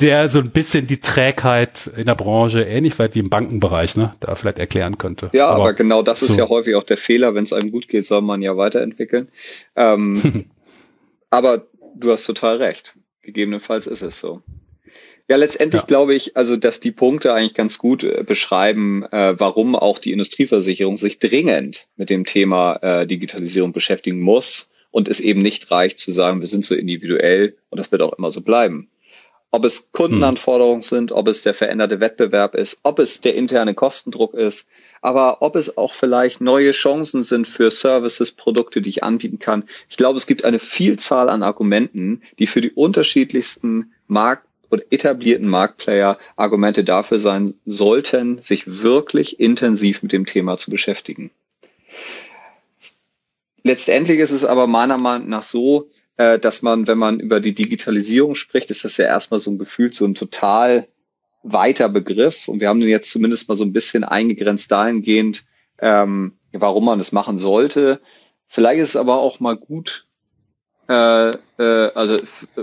der 0.00 0.28
so 0.28 0.40
ein 0.40 0.50
bisschen 0.50 0.88
die 0.88 0.98
Trägheit 0.98 1.88
in 1.96 2.06
der 2.06 2.16
Branche, 2.16 2.64
ähnlich 2.64 2.98
weit 2.98 3.14
wie 3.14 3.20
im 3.20 3.30
Bankenbereich, 3.30 3.96
ne, 3.96 4.12
da 4.18 4.34
vielleicht 4.34 4.58
erklären 4.58 4.98
könnte. 4.98 5.30
Ja, 5.32 5.46
aber, 5.50 5.62
aber 5.62 5.74
genau 5.74 6.02
das 6.02 6.18
so. 6.18 6.26
ist 6.26 6.36
ja 6.36 6.48
häufig 6.48 6.74
auch 6.74 6.82
der 6.82 6.96
Fehler. 6.96 7.32
Wenn 7.36 7.44
es 7.44 7.52
einem 7.52 7.70
gut 7.70 7.86
geht, 7.86 8.04
soll 8.04 8.22
man 8.22 8.42
ja 8.42 8.56
weiterentwickeln. 8.56 9.28
Ähm, 9.76 10.46
aber 11.30 11.68
du 11.94 12.10
hast 12.10 12.24
total 12.24 12.56
recht. 12.56 12.96
Gegebenenfalls 13.22 13.86
ist 13.86 14.02
es 14.02 14.18
so. 14.18 14.42
Ja, 15.28 15.36
letztendlich 15.36 15.82
ja. 15.82 15.86
glaube 15.86 16.14
ich, 16.14 16.36
also 16.36 16.56
dass 16.56 16.78
die 16.78 16.92
Punkte 16.92 17.34
eigentlich 17.34 17.54
ganz 17.54 17.78
gut 17.78 18.04
äh, 18.04 18.22
beschreiben, 18.24 19.02
äh, 19.10 19.38
warum 19.38 19.74
auch 19.74 19.98
die 19.98 20.12
Industrieversicherung 20.12 20.96
sich 20.96 21.18
dringend 21.18 21.88
mit 21.96 22.10
dem 22.10 22.24
Thema 22.24 22.76
äh, 22.76 23.06
Digitalisierung 23.06 23.72
beschäftigen 23.72 24.20
muss 24.20 24.68
und 24.92 25.08
es 25.08 25.18
eben 25.20 25.42
nicht 25.42 25.68
reicht 25.70 25.98
zu 25.98 26.12
sagen, 26.12 26.40
wir 26.40 26.46
sind 26.46 26.64
so 26.64 26.76
individuell 26.76 27.56
und 27.70 27.78
das 27.78 27.90
wird 27.90 28.02
auch 28.02 28.12
immer 28.12 28.30
so 28.30 28.40
bleiben. 28.40 28.88
Ob 29.50 29.64
es 29.64 29.90
Kundenanforderungen 29.90 30.82
hm. 30.82 30.88
sind, 30.88 31.12
ob 31.12 31.26
es 31.28 31.42
der 31.42 31.54
veränderte 31.54 31.98
Wettbewerb 31.98 32.54
ist, 32.54 32.80
ob 32.84 33.00
es 33.00 33.20
der 33.20 33.34
interne 33.34 33.74
Kostendruck 33.74 34.34
ist, 34.34 34.68
aber 35.02 35.42
ob 35.42 35.56
es 35.56 35.76
auch 35.76 35.92
vielleicht 35.92 36.40
neue 36.40 36.70
Chancen 36.70 37.24
sind 37.24 37.48
für 37.48 37.70
Services, 37.70 38.32
Produkte, 38.32 38.80
die 38.80 38.90
ich 38.90 39.02
anbieten 39.02 39.38
kann. 39.38 39.64
Ich 39.88 39.96
glaube, 39.96 40.18
es 40.18 40.26
gibt 40.26 40.44
eine 40.44 40.58
Vielzahl 40.58 41.28
an 41.28 41.42
Argumenten, 41.42 42.22
die 42.38 42.46
für 42.46 42.60
die 42.60 42.70
unterschiedlichsten 42.70 43.92
Markt 44.06 44.46
und 44.68 44.84
etablierten 44.90 45.48
Marktplayer 45.48 46.18
Argumente 46.36 46.84
dafür 46.84 47.18
sein 47.18 47.54
sollten, 47.64 48.40
sich 48.42 48.82
wirklich 48.82 49.40
intensiv 49.40 50.02
mit 50.02 50.12
dem 50.12 50.26
Thema 50.26 50.56
zu 50.58 50.70
beschäftigen. 50.70 51.30
Letztendlich 53.62 54.20
ist 54.20 54.30
es 54.30 54.44
aber 54.44 54.66
meiner 54.66 54.98
Meinung 54.98 55.28
nach 55.28 55.42
so, 55.42 55.90
äh, 56.16 56.38
dass 56.38 56.62
man, 56.62 56.86
wenn 56.86 56.98
man 56.98 57.20
über 57.20 57.40
die 57.40 57.54
Digitalisierung 57.54 58.34
spricht, 58.34 58.70
ist 58.70 58.84
das 58.84 58.96
ja 58.96 59.06
erstmal 59.06 59.40
so 59.40 59.50
ein 59.50 59.58
Gefühl, 59.58 59.92
so 59.92 60.04
ein 60.04 60.14
total 60.14 60.88
weiter 61.42 61.88
Begriff. 61.88 62.48
Und 62.48 62.60
wir 62.60 62.68
haben 62.68 62.80
den 62.80 62.88
jetzt 62.88 63.10
zumindest 63.10 63.48
mal 63.48 63.56
so 63.56 63.64
ein 63.64 63.72
bisschen 63.72 64.04
eingegrenzt 64.04 64.70
dahingehend, 64.70 65.46
ähm, 65.78 66.34
warum 66.52 66.84
man 66.84 66.98
das 66.98 67.12
machen 67.12 67.38
sollte. 67.38 68.00
Vielleicht 68.48 68.80
ist 68.80 68.90
es 68.90 68.96
aber 68.96 69.18
auch 69.18 69.40
mal 69.40 69.56
gut, 69.56 70.06
äh, 70.88 71.30
äh, 71.30 71.90
also 71.94 72.18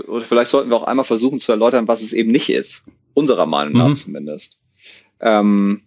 oder 0.06 0.24
vielleicht 0.24 0.50
sollten 0.50 0.70
wir 0.70 0.76
auch 0.76 0.84
einmal 0.84 1.04
versuchen 1.04 1.40
zu 1.40 1.52
erläutern, 1.52 1.88
was 1.88 2.02
es 2.02 2.12
eben 2.12 2.32
nicht 2.32 2.50
ist, 2.50 2.84
unserer 3.12 3.46
Meinung 3.46 3.74
nach 3.74 3.88
mhm. 3.88 3.94
zumindest. 3.94 4.58
Ähm, 5.20 5.82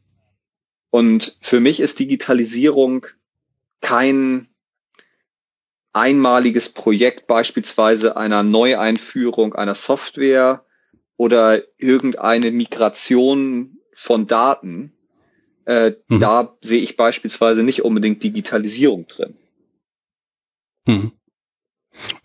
und 0.89 1.37
für 1.41 1.59
mich 1.59 1.79
ist 1.79 1.99
Digitalisierung 1.99 3.05
kein 3.81 4.47
einmaliges 5.93 6.69
Projekt 6.69 7.27
beispielsweise 7.27 8.17
einer 8.17 8.43
Neueinführung 8.43 9.55
einer 9.55 9.75
Software 9.75 10.63
oder 11.17 11.63
irgendeine 11.77 12.51
Migration 12.51 13.79
von 13.95 14.27
Daten. 14.27 14.93
Äh, 15.65 15.93
mhm. 16.07 16.19
Da 16.19 16.55
sehe 16.61 16.81
ich 16.81 16.95
beispielsweise 16.97 17.63
nicht 17.63 17.83
unbedingt 17.83 18.23
Digitalisierung 18.23 19.07
drin. 19.07 19.35
Mhm. 20.85 21.11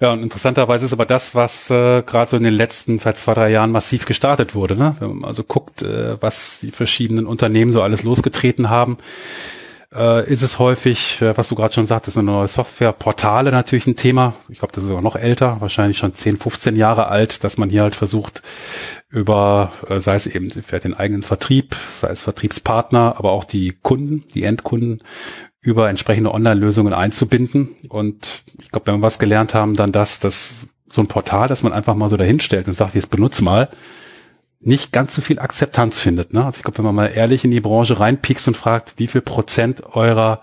Ja, 0.01 0.13
und 0.13 0.23
interessanterweise 0.23 0.85
ist 0.85 0.93
aber 0.93 1.07
das, 1.07 1.35
was 1.35 1.71
äh, 1.71 2.03
gerade 2.03 2.31
so 2.31 2.37
in 2.37 2.43
den 2.43 2.55
letzten 2.55 2.99
vielleicht 3.01 3.19
zwei, 3.19 3.35
drei 3.35 3.51
Jahren 3.51 3.71
massiv 3.71 4.05
gestartet 4.05 4.55
wurde. 4.55 4.77
Ne? 4.77 4.95
Wenn 4.99 5.19
man 5.19 5.25
also 5.25 5.45
guckt, 5.45 5.83
äh, 5.83 6.21
was 6.21 6.59
die 6.61 6.71
verschiedenen 6.71 7.27
Unternehmen 7.27 7.73
so 7.73 7.83
alles 7.83 8.03
losgetreten 8.03 8.71
haben, 8.71 8.99
äh, 9.95 10.29
ist 10.31 10.43
es 10.43 10.59
häufig, 10.59 11.21
äh, 11.21 11.37
was 11.37 11.49
du 11.49 11.55
gerade 11.55 11.75
schon 11.75 11.87
sagtest, 11.87 12.17
eine 12.17 12.31
neue 12.31 12.49
Software, 12.49 12.93
Portale 12.93 13.51
natürlich 13.51 13.87
ein 13.87 13.97
Thema. 13.97 14.35
Ich 14.49 14.59
glaube, 14.59 14.73
das 14.73 14.85
ist 14.85 14.89
sogar 14.89 15.03
noch 15.03 15.17
älter, 15.17 15.61
wahrscheinlich 15.61 15.99
schon 15.99 16.15
10, 16.15 16.39
15 16.39 16.77
Jahre 16.77 17.09
alt, 17.09 17.45
dass 17.45 17.59
man 17.59 17.69
hier 17.69 17.83
halt 17.83 17.97
versucht, 17.97 18.43
über, 19.11 19.73
äh, 19.89 20.01
sei 20.01 20.15
es 20.15 20.27
eben 20.27 20.51
für 20.51 20.81
den 20.81 20.95
eigenen 20.95 21.23
Vertrieb, 21.23 21.77
sei 22.01 22.09
es 22.09 22.23
Vertriebspartner, 22.23 23.17
aber 23.19 23.33
auch 23.33 23.45
die 23.45 23.77
Kunden, 23.83 24.25
die 24.35 24.45
Endkunden, 24.45 25.03
über 25.63 25.89
entsprechende 25.89 26.35
Online-Lösungen 26.35 26.93
einzubinden. 26.93 27.77
Und 27.89 28.43
ich 28.61 28.71
glaube, 28.71 28.89
wenn 28.89 28.97
wir 28.97 29.07
was 29.07 29.21
gelernt 29.21 29.55
haben, 29.55 29.77
dann 29.77 29.93
das, 29.93 30.19
dass 30.19 30.67
so 30.91 31.01
ein 31.01 31.07
Portal, 31.07 31.49
dass 31.49 31.63
man 31.63 31.73
einfach 31.73 31.95
mal 31.95 32.11
so 32.11 32.17
dahinstellt 32.17 32.67
und 32.67 32.75
sagt, 32.75 32.95
jetzt 32.95 33.11
benutz 33.11 33.41
mal, 33.41 33.69
nicht 34.61 34.93
ganz 34.93 35.15
so 35.15 35.23
viel 35.23 35.39
Akzeptanz 35.39 36.01
findet. 36.01 36.33
Ne? 36.33 36.45
Also 36.45 36.59
ich 36.59 36.65
glaube, 36.65 36.79
wenn 36.79 36.85
man 36.85 36.95
mal 36.95 37.07
ehrlich 37.07 37.45
in 37.45 37.51
die 37.51 37.61
Branche 37.61 37.99
reinpiekst 37.99 38.49
und 38.49 38.57
fragt, 38.57 38.95
wie 38.97 39.07
viel 39.07 39.21
Prozent 39.21 39.83
eurer 39.95 40.43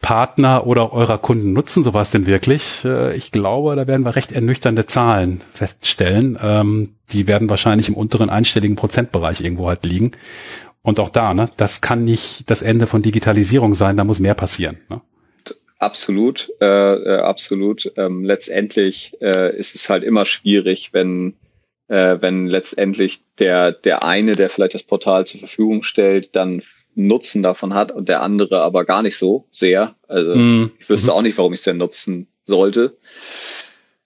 Partner 0.00 0.66
oder 0.66 0.92
eurer 0.92 1.18
Kunden 1.18 1.52
nutzen 1.52 1.82
sowas 1.82 2.10
denn 2.10 2.26
wirklich? 2.26 2.84
Äh, 2.84 3.16
ich 3.16 3.32
glaube, 3.32 3.76
da 3.76 3.86
werden 3.86 4.04
wir 4.04 4.16
recht 4.16 4.32
ernüchternde 4.32 4.86
Zahlen 4.86 5.40
feststellen. 5.52 6.38
Ähm, 6.40 6.94
die 7.12 7.26
werden 7.26 7.48
wahrscheinlich 7.48 7.88
im 7.88 7.94
unteren 7.94 8.30
einstelligen 8.30 8.76
Prozentbereich 8.76 9.40
irgendwo 9.40 9.68
halt 9.68 9.84
liegen. 9.84 10.12
Und 10.86 11.00
auch 11.00 11.08
da, 11.08 11.34
ne, 11.34 11.50
das 11.56 11.80
kann 11.80 12.04
nicht 12.04 12.44
das 12.48 12.62
Ende 12.62 12.86
von 12.86 13.02
Digitalisierung 13.02 13.74
sein, 13.74 13.96
da 13.96 14.04
muss 14.04 14.20
mehr 14.20 14.34
passieren. 14.34 14.78
Ne? 14.88 15.00
Absolut, 15.80 16.48
äh, 16.60 16.66
äh, 16.94 17.18
absolut. 17.18 17.92
Ähm, 17.96 18.22
letztendlich 18.22 19.16
äh, 19.20 19.58
ist 19.58 19.74
es 19.74 19.90
halt 19.90 20.04
immer 20.04 20.26
schwierig, 20.26 20.90
wenn 20.92 21.34
äh, 21.88 22.18
wenn 22.20 22.46
letztendlich 22.46 23.24
der 23.40 23.72
der 23.72 24.04
eine, 24.04 24.36
der 24.36 24.48
vielleicht 24.48 24.74
das 24.74 24.84
Portal 24.84 25.26
zur 25.26 25.40
Verfügung 25.40 25.82
stellt, 25.82 26.36
dann 26.36 26.62
Nutzen 26.94 27.42
davon 27.42 27.74
hat 27.74 27.90
und 27.90 28.08
der 28.08 28.22
andere 28.22 28.60
aber 28.60 28.84
gar 28.84 29.02
nicht 29.02 29.18
so 29.18 29.48
sehr. 29.50 29.96
Also 30.06 30.36
mm. 30.36 30.70
ich 30.78 30.88
wüsste 30.88 31.12
auch 31.12 31.22
nicht, 31.22 31.36
warum 31.36 31.52
ich 31.52 31.58
es 31.58 31.64
denn 31.64 31.78
nutzen 31.78 32.28
sollte. 32.44 32.96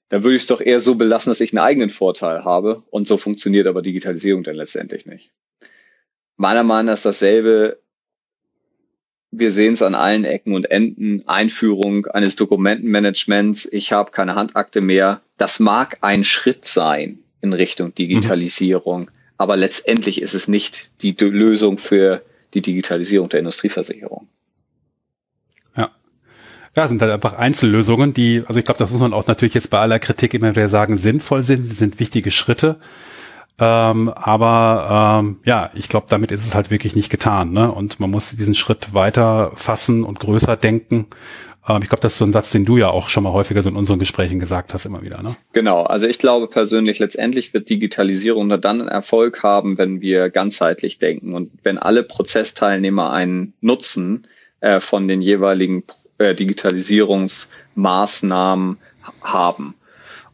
Dann 0.09 0.25
würde 0.25 0.37
ich 0.37 0.43
es 0.43 0.49
doch 0.49 0.63
eher 0.63 0.81
so 0.81 0.95
belassen, 0.95 1.31
dass 1.31 1.43
ich 1.43 1.53
einen 1.53 1.63
eigenen 1.63 1.91
Vorteil 1.91 2.43
habe. 2.43 2.83
Und 2.89 3.07
so 3.07 3.19
funktioniert 3.19 3.67
aber 3.67 3.83
Digitalisierung 3.83 4.45
dann 4.45 4.57
letztendlich 4.57 5.05
nicht 5.05 5.31
meiner 6.41 6.63
Meinung 6.63 6.87
nach 6.87 6.95
ist 6.95 7.05
dasselbe. 7.05 7.79
Wir 9.31 9.53
sehen 9.53 9.75
es 9.75 9.83
an 9.83 9.95
allen 9.95 10.25
Ecken 10.25 10.55
und 10.55 10.71
Enden. 10.71 11.23
Einführung 11.29 12.07
eines 12.07 12.35
Dokumentenmanagements. 12.35 13.69
Ich 13.71 13.93
habe 13.93 14.11
keine 14.11 14.35
Handakte 14.35 14.81
mehr. 14.81 15.21
Das 15.37 15.61
mag 15.61 15.99
ein 16.01 16.25
Schritt 16.25 16.65
sein 16.65 17.19
in 17.43 17.53
Richtung 17.53 17.95
Digitalisierung, 17.95 19.03
mhm. 19.03 19.09
aber 19.37 19.57
letztendlich 19.57 20.21
ist 20.21 20.35
es 20.35 20.49
nicht 20.49 21.03
die 21.03 21.13
Lösung 21.13 21.79
für 21.79 22.23
die 22.55 22.63
Digitalisierung 22.63 23.29
der 23.29 23.41
Industrieversicherung. 23.41 24.27
Ja. 25.77 25.91
Ja, 26.75 26.89
sind 26.89 27.01
halt 27.03 27.13
einfach 27.13 27.35
Einzellösungen, 27.35 28.13
die, 28.15 28.43
also 28.47 28.59
ich 28.59 28.65
glaube, 28.65 28.79
das 28.79 28.91
muss 28.91 29.01
man 29.01 29.13
auch 29.13 29.27
natürlich 29.27 29.55
jetzt 29.55 29.71
bei 29.71 29.79
aller 29.79 29.99
Kritik 29.99 30.35
immer 30.35 30.51
wieder 30.51 30.69
sagen, 30.69 30.97
sinnvoll 30.97 31.43
sind. 31.43 31.63
Sie 31.63 31.75
sind 31.75 32.01
wichtige 32.01 32.31
Schritte. 32.31 32.81
Ähm, 33.61 34.09
aber 34.09 35.21
ähm, 35.21 35.41
ja, 35.45 35.71
ich 35.75 35.91
glaube, 35.91 36.07
damit 36.09 36.33
ist 36.33 36.47
es 36.47 36.55
halt 36.55 36.71
wirklich 36.71 36.97
nicht 36.97 37.11
getan. 37.11 37.53
Ne? 37.53 37.71
Und 37.71 38.01
man 38.01 38.11
muss 38.11 38.35
diesen 38.35 38.55
Schritt 38.55 38.95
weiter 38.95 39.53
fassen 39.55 40.03
und 40.03 40.19
größer 40.19 40.57
denken. 40.57 41.09
Ähm, 41.69 41.83
ich 41.83 41.91
glaube, 41.91 42.01
das 42.01 42.13
ist 42.13 42.19
so 42.19 42.25
ein 42.25 42.33
Satz, 42.33 42.51
den 42.51 42.65
du 42.65 42.79
ja 42.79 42.89
auch 42.89 43.11
schon 43.11 43.23
mal 43.23 43.35
häufiger 43.35 43.63
so 43.63 43.69
in 43.69 43.77
unseren 43.77 43.99
Gesprächen 43.99 44.41
gesagt 44.41 44.73
hast, 44.73 44.87
immer 44.87 45.03
wieder. 45.03 45.23
Ne? 45.23 45.37
Genau, 45.53 45.83
also 45.83 46.07
ich 46.07 46.19
glaube 46.19 46.47
persönlich, 46.47 46.99
letztendlich 46.99 47.53
wird 47.53 47.69
Digitalisierung 47.69 48.49
nur 48.49 48.57
dann 48.57 48.89
Erfolg 48.89 49.43
haben, 49.43 49.77
wenn 49.77 50.01
wir 50.01 50.31
ganzheitlich 50.31 50.99
denken 50.99 51.35
und 51.35 51.51
wenn 51.63 51.77
alle 51.77 52.03
Prozessteilnehmer 52.03 53.13
einen 53.13 53.53
Nutzen 53.61 54.27
äh, 54.61 54.81
von 54.81 55.07
den 55.07 55.21
jeweiligen 55.21 55.85
äh, 56.17 56.35
Digitalisierungsmaßnahmen 56.35 58.79
haben. 59.23 59.75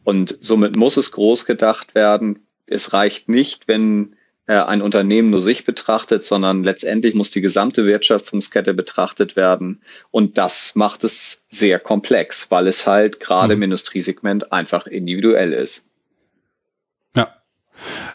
Und 0.05 0.37
somit 0.39 0.77
muss 0.77 0.95
es 0.95 1.11
groß 1.11 1.45
gedacht 1.45 1.93
werden. 1.93 2.46
Es 2.67 2.93
reicht 2.93 3.29
nicht, 3.29 3.67
wenn 3.67 4.15
äh, 4.47 4.53
ein 4.53 4.81
Unternehmen 4.81 5.29
nur 5.29 5.41
sich 5.41 5.65
betrachtet, 5.65 6.23
sondern 6.23 6.63
letztendlich 6.63 7.15
muss 7.15 7.31
die 7.31 7.41
gesamte 7.41 7.85
Wertschöpfungskette 7.85 8.73
betrachtet 8.73 9.35
werden. 9.35 9.81
Und 10.11 10.37
das 10.37 10.75
macht 10.75 11.03
es 11.03 11.45
sehr 11.49 11.79
komplex, 11.79 12.49
weil 12.49 12.67
es 12.67 12.85
halt 12.85 13.19
gerade 13.19 13.55
mhm. 13.55 13.61
im 13.61 13.63
Industriesegment 13.63 14.51
einfach 14.51 14.87
individuell 14.87 15.53
ist. 15.53 15.86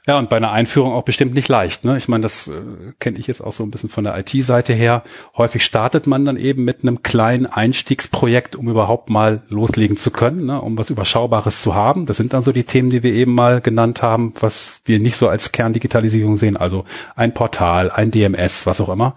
Ja, 0.06 0.18
und 0.18 0.28
bei 0.28 0.36
einer 0.36 0.52
Einführung 0.52 0.92
auch 0.92 1.04
bestimmt 1.04 1.34
nicht 1.34 1.48
leicht. 1.48 1.84
Ne? 1.84 1.96
Ich 1.96 2.08
meine, 2.08 2.22
das 2.22 2.48
äh, 2.48 2.52
kenne 2.98 3.18
ich 3.18 3.26
jetzt 3.26 3.40
auch 3.40 3.52
so 3.52 3.62
ein 3.62 3.70
bisschen 3.70 3.88
von 3.88 4.04
der 4.04 4.18
IT-Seite 4.18 4.72
her. 4.72 5.02
Häufig 5.36 5.64
startet 5.64 6.06
man 6.06 6.24
dann 6.24 6.36
eben 6.36 6.64
mit 6.64 6.82
einem 6.82 7.02
kleinen 7.02 7.46
Einstiegsprojekt, 7.46 8.56
um 8.56 8.68
überhaupt 8.68 9.10
mal 9.10 9.42
loslegen 9.48 9.96
zu 9.96 10.10
können, 10.10 10.46
ne? 10.46 10.60
um 10.60 10.76
was 10.78 10.90
Überschaubares 10.90 11.62
zu 11.62 11.74
haben. 11.74 12.06
Das 12.06 12.16
sind 12.16 12.32
dann 12.32 12.42
so 12.42 12.52
die 12.52 12.64
Themen, 12.64 12.90
die 12.90 13.02
wir 13.02 13.12
eben 13.12 13.34
mal 13.34 13.60
genannt 13.60 14.02
haben, 14.02 14.34
was 14.40 14.80
wir 14.84 14.98
nicht 14.98 15.16
so 15.16 15.28
als 15.28 15.52
Kerndigitalisierung 15.52 16.36
sehen. 16.36 16.56
Also 16.56 16.84
ein 17.14 17.34
Portal, 17.34 17.90
ein 17.90 18.10
DMS, 18.10 18.66
was 18.66 18.80
auch 18.80 18.88
immer. 18.88 19.16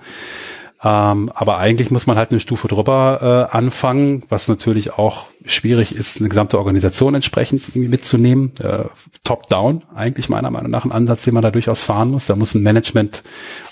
Ähm, 0.83 1.31
aber 1.33 1.57
eigentlich 1.57 1.89
muss 1.89 2.05
man 2.05 2.17
halt 2.17 2.31
eine 2.31 2.39
Stufe 2.39 2.67
drüber 2.67 3.49
äh, 3.51 3.55
anfangen, 3.55 4.23
was 4.29 4.47
natürlich 4.47 4.93
auch 4.93 5.27
schwierig 5.45 5.95
ist, 5.95 6.19
eine 6.19 6.29
gesamte 6.29 6.57
Organisation 6.57 7.15
entsprechend 7.15 7.69
irgendwie 7.69 7.87
mitzunehmen. 7.87 8.51
Äh, 8.61 8.85
Top-down 9.23 9.83
eigentlich 9.95 10.29
meiner 10.29 10.51
Meinung 10.51 10.71
nach 10.71 10.85
ein 10.85 10.91
Ansatz, 10.91 11.23
den 11.23 11.33
man 11.33 11.43
da 11.43 11.51
durchaus 11.51 11.83
fahren 11.83 12.11
muss. 12.11 12.27
Da 12.27 12.35
muss 12.35 12.53
ein 12.53 12.63
Management 12.63 13.23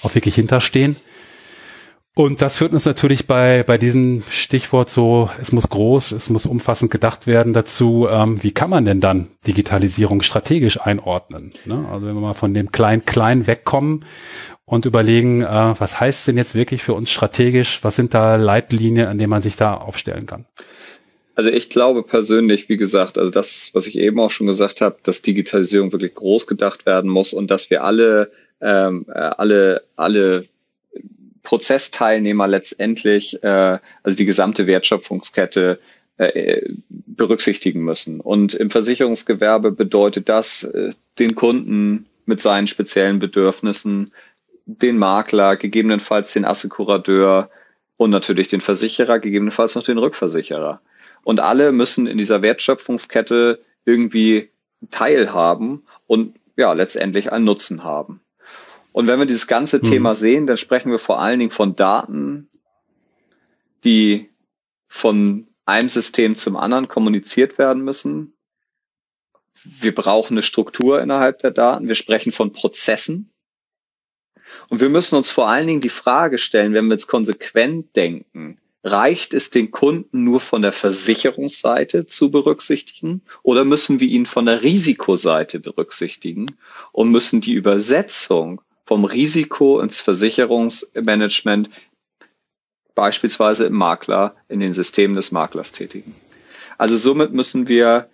auch 0.01 0.15
wirklich 0.15 0.35
hinterstehen. 0.35 0.95
Und 2.15 2.43
das 2.43 2.57
führt 2.57 2.73
uns 2.73 2.85
natürlich 2.85 3.25
bei, 3.25 3.63
bei 3.63 3.79
diesem 3.79 4.21
Stichwort 4.29 4.91
so, 4.91 5.31
es 5.41 5.51
muss 5.51 5.69
groß, 5.69 6.11
es 6.11 6.29
muss 6.29 6.45
umfassend 6.45 6.91
gedacht 6.91 7.25
werden 7.25 7.53
dazu, 7.53 8.07
ähm, 8.07 8.43
wie 8.43 8.51
kann 8.51 8.69
man 8.69 8.85
denn 8.85 9.01
dann 9.01 9.29
Digitalisierung 9.47 10.21
strategisch 10.21 10.79
einordnen? 10.79 11.53
Ne? 11.65 11.87
Also 11.91 12.05
wenn 12.05 12.13
wir 12.13 12.21
mal 12.21 12.35
von 12.35 12.53
dem 12.53 12.71
Klein-Klein 12.71 13.47
wegkommen 13.47 14.05
und 14.73 14.85
überlegen, 14.85 15.43
äh, 15.43 15.75
was 15.77 15.99
heißt 15.99 16.27
denn 16.27 16.37
jetzt 16.37 16.55
wirklich 16.55 16.81
für 16.81 16.95
uns 16.95 17.11
strategisch? 17.11 17.83
Was 17.83 17.95
sind 17.95 18.15
da 18.15 18.37
Leitlinien, 18.37 19.05
an 19.05 19.19
denen 19.19 19.29
man 19.29 19.43
sich 19.43 19.55
da 19.55 19.75
aufstellen 19.75 20.25
kann? 20.25 20.45
Also 21.35 21.51
ich 21.51 21.69
glaube 21.69 22.01
persönlich, 22.01 22.69
wie 22.69 22.77
gesagt, 22.77 23.19
also 23.19 23.29
das, 23.29 23.69
was 23.73 23.85
ich 23.85 23.99
eben 23.99 24.19
auch 24.19 24.31
schon 24.31 24.47
gesagt 24.47 24.81
habe, 24.81 24.97
dass 25.03 25.21
Digitalisierung 25.21 25.91
wirklich 25.91 26.15
groß 26.15 26.47
gedacht 26.47 26.87
werden 26.87 27.07
muss 27.11 27.33
und 27.33 27.51
dass 27.51 27.69
wir 27.69 27.83
alle, 27.83 28.31
ähm, 28.61 29.05
äh, 29.09 29.19
alle, 29.19 29.83
alle 29.95 30.45
Prozessteilnehmer 31.43 32.47
letztendlich, 32.47 33.43
äh, 33.43 33.77
also 34.01 34.17
die 34.17 34.25
gesamte 34.25 34.65
Wertschöpfungskette 34.65 35.79
äh, 36.17 36.67
berücksichtigen 36.89 37.81
müssen. 37.83 38.19
Und 38.19 38.55
im 38.55 38.71
Versicherungsgewerbe 38.71 39.71
bedeutet 39.71 40.29
das, 40.29 40.63
äh, 40.63 40.93
den 41.19 41.35
Kunden 41.35 42.07
mit 42.25 42.41
seinen 42.41 42.65
speziellen 42.65 43.19
Bedürfnissen 43.19 44.11
den 44.65 44.97
Makler, 44.97 45.57
gegebenenfalls 45.57 46.33
den 46.33 46.45
Assekurateur 46.45 47.49
und 47.97 48.09
natürlich 48.09 48.47
den 48.47 48.61
Versicherer, 48.61 49.19
gegebenenfalls 49.19 49.75
noch 49.75 49.83
den 49.83 49.97
Rückversicherer. 49.97 50.81
Und 51.23 51.39
alle 51.39 51.71
müssen 51.71 52.07
in 52.07 52.17
dieser 52.17 52.41
Wertschöpfungskette 52.41 53.61
irgendwie 53.85 54.51
teilhaben 54.91 55.85
und 56.07 56.35
ja, 56.57 56.73
letztendlich 56.73 57.31
einen 57.31 57.45
Nutzen 57.45 57.83
haben. 57.83 58.21
Und 58.91 59.07
wenn 59.07 59.19
wir 59.19 59.25
dieses 59.25 59.47
ganze 59.47 59.79
mhm. 59.79 59.83
Thema 59.83 60.15
sehen, 60.15 60.47
dann 60.47 60.57
sprechen 60.57 60.91
wir 60.91 60.99
vor 60.99 61.19
allen 61.19 61.39
Dingen 61.39 61.51
von 61.51 61.75
Daten, 61.75 62.49
die 63.83 64.29
von 64.87 65.47
einem 65.65 65.89
System 65.89 66.35
zum 66.35 66.55
anderen 66.55 66.87
kommuniziert 66.87 67.57
werden 67.57 67.83
müssen. 67.83 68.33
Wir 69.63 69.95
brauchen 69.95 70.35
eine 70.35 70.43
Struktur 70.43 71.01
innerhalb 71.01 71.39
der 71.39 71.51
Daten. 71.51 71.87
Wir 71.87 71.95
sprechen 71.95 72.31
von 72.31 72.51
Prozessen. 72.51 73.32
Und 74.69 74.81
wir 74.81 74.89
müssen 74.89 75.15
uns 75.15 75.31
vor 75.31 75.47
allen 75.47 75.67
Dingen 75.67 75.81
die 75.81 75.89
Frage 75.89 76.37
stellen, 76.37 76.73
wenn 76.73 76.85
wir 76.87 76.93
jetzt 76.93 77.07
konsequent 77.07 77.95
denken, 77.95 78.57
reicht 78.83 79.33
es 79.33 79.49
den 79.49 79.71
Kunden 79.71 80.23
nur 80.23 80.41
von 80.41 80.61
der 80.61 80.73
Versicherungsseite 80.73 82.05
zu 82.05 82.31
berücksichtigen 82.31 83.21
oder 83.41 83.63
müssen 83.63 83.99
wir 83.99 84.07
ihn 84.07 84.25
von 84.25 84.45
der 84.45 84.61
Risikoseite 84.61 85.59
berücksichtigen 85.59 86.47
und 86.91 87.09
müssen 87.09 87.39
die 87.39 87.53
Übersetzung 87.53 88.61
vom 88.85 89.05
Risiko 89.05 89.79
ins 89.79 90.01
Versicherungsmanagement 90.01 91.69
beispielsweise 92.93 93.65
im 93.65 93.73
Makler, 93.73 94.35
in 94.49 94.59
den 94.59 94.73
Systemen 94.73 95.15
des 95.15 95.31
Maklers 95.31 95.71
tätigen. 95.71 96.13
Also 96.77 96.97
somit 96.97 97.33
müssen 97.33 97.69
wir, 97.69 98.09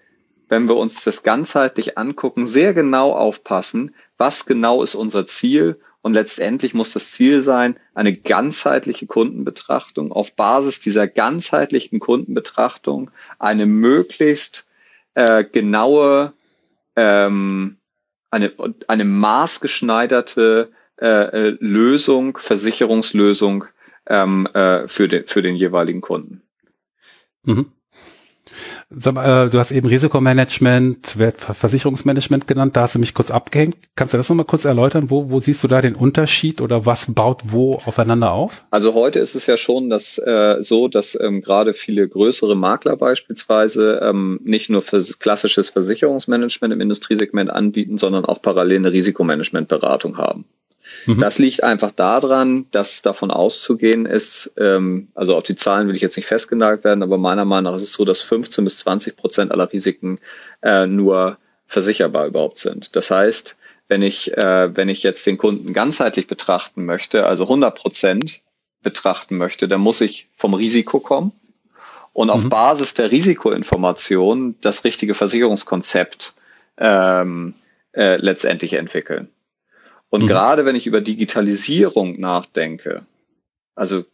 wenn 0.48 0.68
wir 0.68 0.76
uns 0.76 1.04
das 1.04 1.24
ganzheitlich 1.24 1.98
angucken, 1.98 2.46
sehr 2.46 2.76
genau 2.76 3.14
aufpassen, 3.14 3.96
was 4.18 4.46
genau 4.46 4.84
ist 4.84 4.94
unser 4.96 5.26
Ziel 5.26 5.80
und 6.02 6.14
letztendlich 6.14 6.74
muss 6.74 6.94
das 6.94 7.12
Ziel 7.12 7.42
sein, 7.42 7.78
eine 7.94 8.14
ganzheitliche 8.14 9.06
Kundenbetrachtung, 9.06 10.12
auf 10.12 10.36
Basis 10.36 10.80
dieser 10.80 11.08
ganzheitlichen 11.08 12.00
Kundenbetrachtung 12.00 13.12
eine 13.38 13.66
möglichst 13.66 14.66
äh, 15.14 15.44
genaue, 15.44 16.34
ähm, 16.96 17.78
eine, 18.32 18.54
eine 18.88 19.06
maßgeschneiderte 19.06 20.72
äh, 21.02 21.06
äh, 21.08 21.58
Lösung, 21.60 22.38
Versicherungslösung 22.38 23.66
ähm, 24.08 24.48
äh, 24.54 24.88
für, 24.88 25.08
den, 25.08 25.28
für 25.28 25.42
den 25.42 25.56
jeweiligen 25.56 26.02
Kunden. 26.02 26.44
Mhm. 27.44 27.72
Äh, 28.90 29.50
du 29.50 29.60
hast 29.60 29.72
eben 29.72 29.88
Risikomanagement, 29.88 31.18
Versicherungsmanagement 31.38 32.48
genannt, 32.48 32.76
da 32.76 32.82
hast 32.82 32.96
du 32.96 33.00
mich 33.00 33.14
kurz 33.14 33.32
abgehängt. 33.32 33.76
Kannst 33.96 34.14
du 34.14 34.18
das 34.18 34.30
nochmal 34.30 34.46
kurz 34.46 34.66
erläutern? 34.66 35.10
Wo, 35.10 35.30
wo 35.30 35.40
siehst 35.40 35.64
du 35.64 35.68
da 35.68 35.82
den 35.82 35.96
Unterschied 35.96 36.62
oder 36.62 36.86
was 36.86 37.14
baut 37.14 37.42
wo 37.46 37.76
aufeinander 37.86 38.32
auf? 38.32 38.66
Also 38.72 38.94
heute 38.94 39.20
ist 39.20 39.36
es 39.36 39.46
ja 39.46 39.58
schon 39.58 39.90
dass, 39.90 40.18
äh, 40.18 40.58
so, 40.62 40.88
dass 40.88 41.18
ähm, 41.20 41.42
gerade 41.42 41.74
viele 41.74 42.08
größere 42.08 42.56
Makler 42.56 42.96
beispielsweise 42.98 44.00
ähm, 44.02 44.40
nicht 44.44 44.70
nur 44.70 44.82
für 44.82 45.04
klassisches 45.20 45.70
Versicherungsmanagement 45.70 46.74
im 46.74 46.82
Industriesegment 46.82 47.50
anbieten, 47.50 47.98
sondern 47.98 48.26
auch 48.26 48.42
parallel 48.42 48.78
eine 48.78 48.92
Risikomanagementberatung 48.92 50.18
haben. 50.18 50.46
Mhm. 51.06 51.20
Das 51.20 51.40
liegt 51.40 51.64
einfach 51.64 51.92
daran, 51.92 52.66
dass 52.72 53.02
davon 53.02 53.32
auszugehen 53.32 54.06
ist, 54.06 54.54
ähm, 54.58 55.10
also 55.16 55.36
auf 55.36 55.44
die 55.44 55.56
Zahlen 55.56 55.88
will 55.88 55.96
ich 55.96 56.02
jetzt 56.02 56.18
nicht 56.18 56.28
festgenagelt 56.28 56.84
werden, 56.84 57.04
aber 57.04 57.18
meiner 57.18 57.46
Meinung 57.46 57.72
nach 57.72 57.78
ist 57.78 57.84
es 57.84 57.94
so, 57.94 58.06
dass 58.06 58.22
15 58.22 58.64
bis 58.64 58.78
20 58.80 59.16
Prozent 59.16 59.52
aller 59.52 59.72
Risiken 59.72 60.20
äh, 60.62 60.86
nur 60.86 61.38
versicherbar 61.68 62.28
überhaupt 62.28 62.58
sind. 62.58 62.96
Das 62.96 63.12
heißt, 63.12 63.58
wenn 63.88 64.02
ich, 64.02 64.36
äh, 64.38 64.76
wenn 64.76 64.90
ich 64.90 65.04
jetzt 65.04 65.26
den 65.26 65.38
Kunden 65.38 65.74
ganzheitlich 65.74 66.28
betrachten 66.28 66.86
möchte, 66.86 67.26
also 67.26 67.44
100 67.44 67.76
Prozent 67.76 68.42
betrachten 68.82 69.38
möchte, 69.38 69.68
dann 69.68 69.82
muss 69.82 70.02
ich 70.02 70.30
vom 70.36 70.54
Risiko 70.54 71.00
kommen 71.00 71.32
und 72.14 72.30
auf 72.30 72.44
mhm. 72.44 72.50
Basis 72.50 72.94
der 72.94 73.12
Risikoinformation 73.12 74.56
das 74.62 74.84
richtige 74.84 75.16
Versicherungskonzept 75.16 76.34
ähm, 76.78 77.56
äh, 77.94 78.18
letztendlich 78.18 78.74
entwickeln. 78.74 79.30
Und 80.10 80.24
mhm. 80.24 80.28
gerade 80.28 80.66
wenn 80.66 80.76
ich 80.76 80.88
über 80.88 81.02
Digitalisierung 81.02 82.20
nachdenke, 82.20 83.06
also 83.76 84.06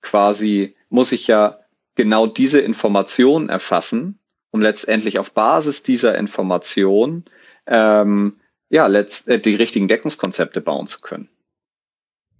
quasi 0.00 0.74
muss 0.88 1.12
ich 1.12 1.26
ja 1.26 1.58
genau 1.94 2.26
diese 2.26 2.60
Information 2.60 3.48
erfassen, 3.48 4.18
um 4.50 4.60
letztendlich 4.60 5.18
auf 5.18 5.32
Basis 5.32 5.82
dieser 5.82 6.16
Information 6.18 7.24
ähm, 7.66 8.40
ja 8.68 8.86
letzt, 8.86 9.28
äh, 9.28 9.38
die 9.38 9.54
richtigen 9.54 9.88
Deckungskonzepte 9.88 10.60
bauen 10.60 10.86
zu 10.86 11.00
können. 11.00 11.28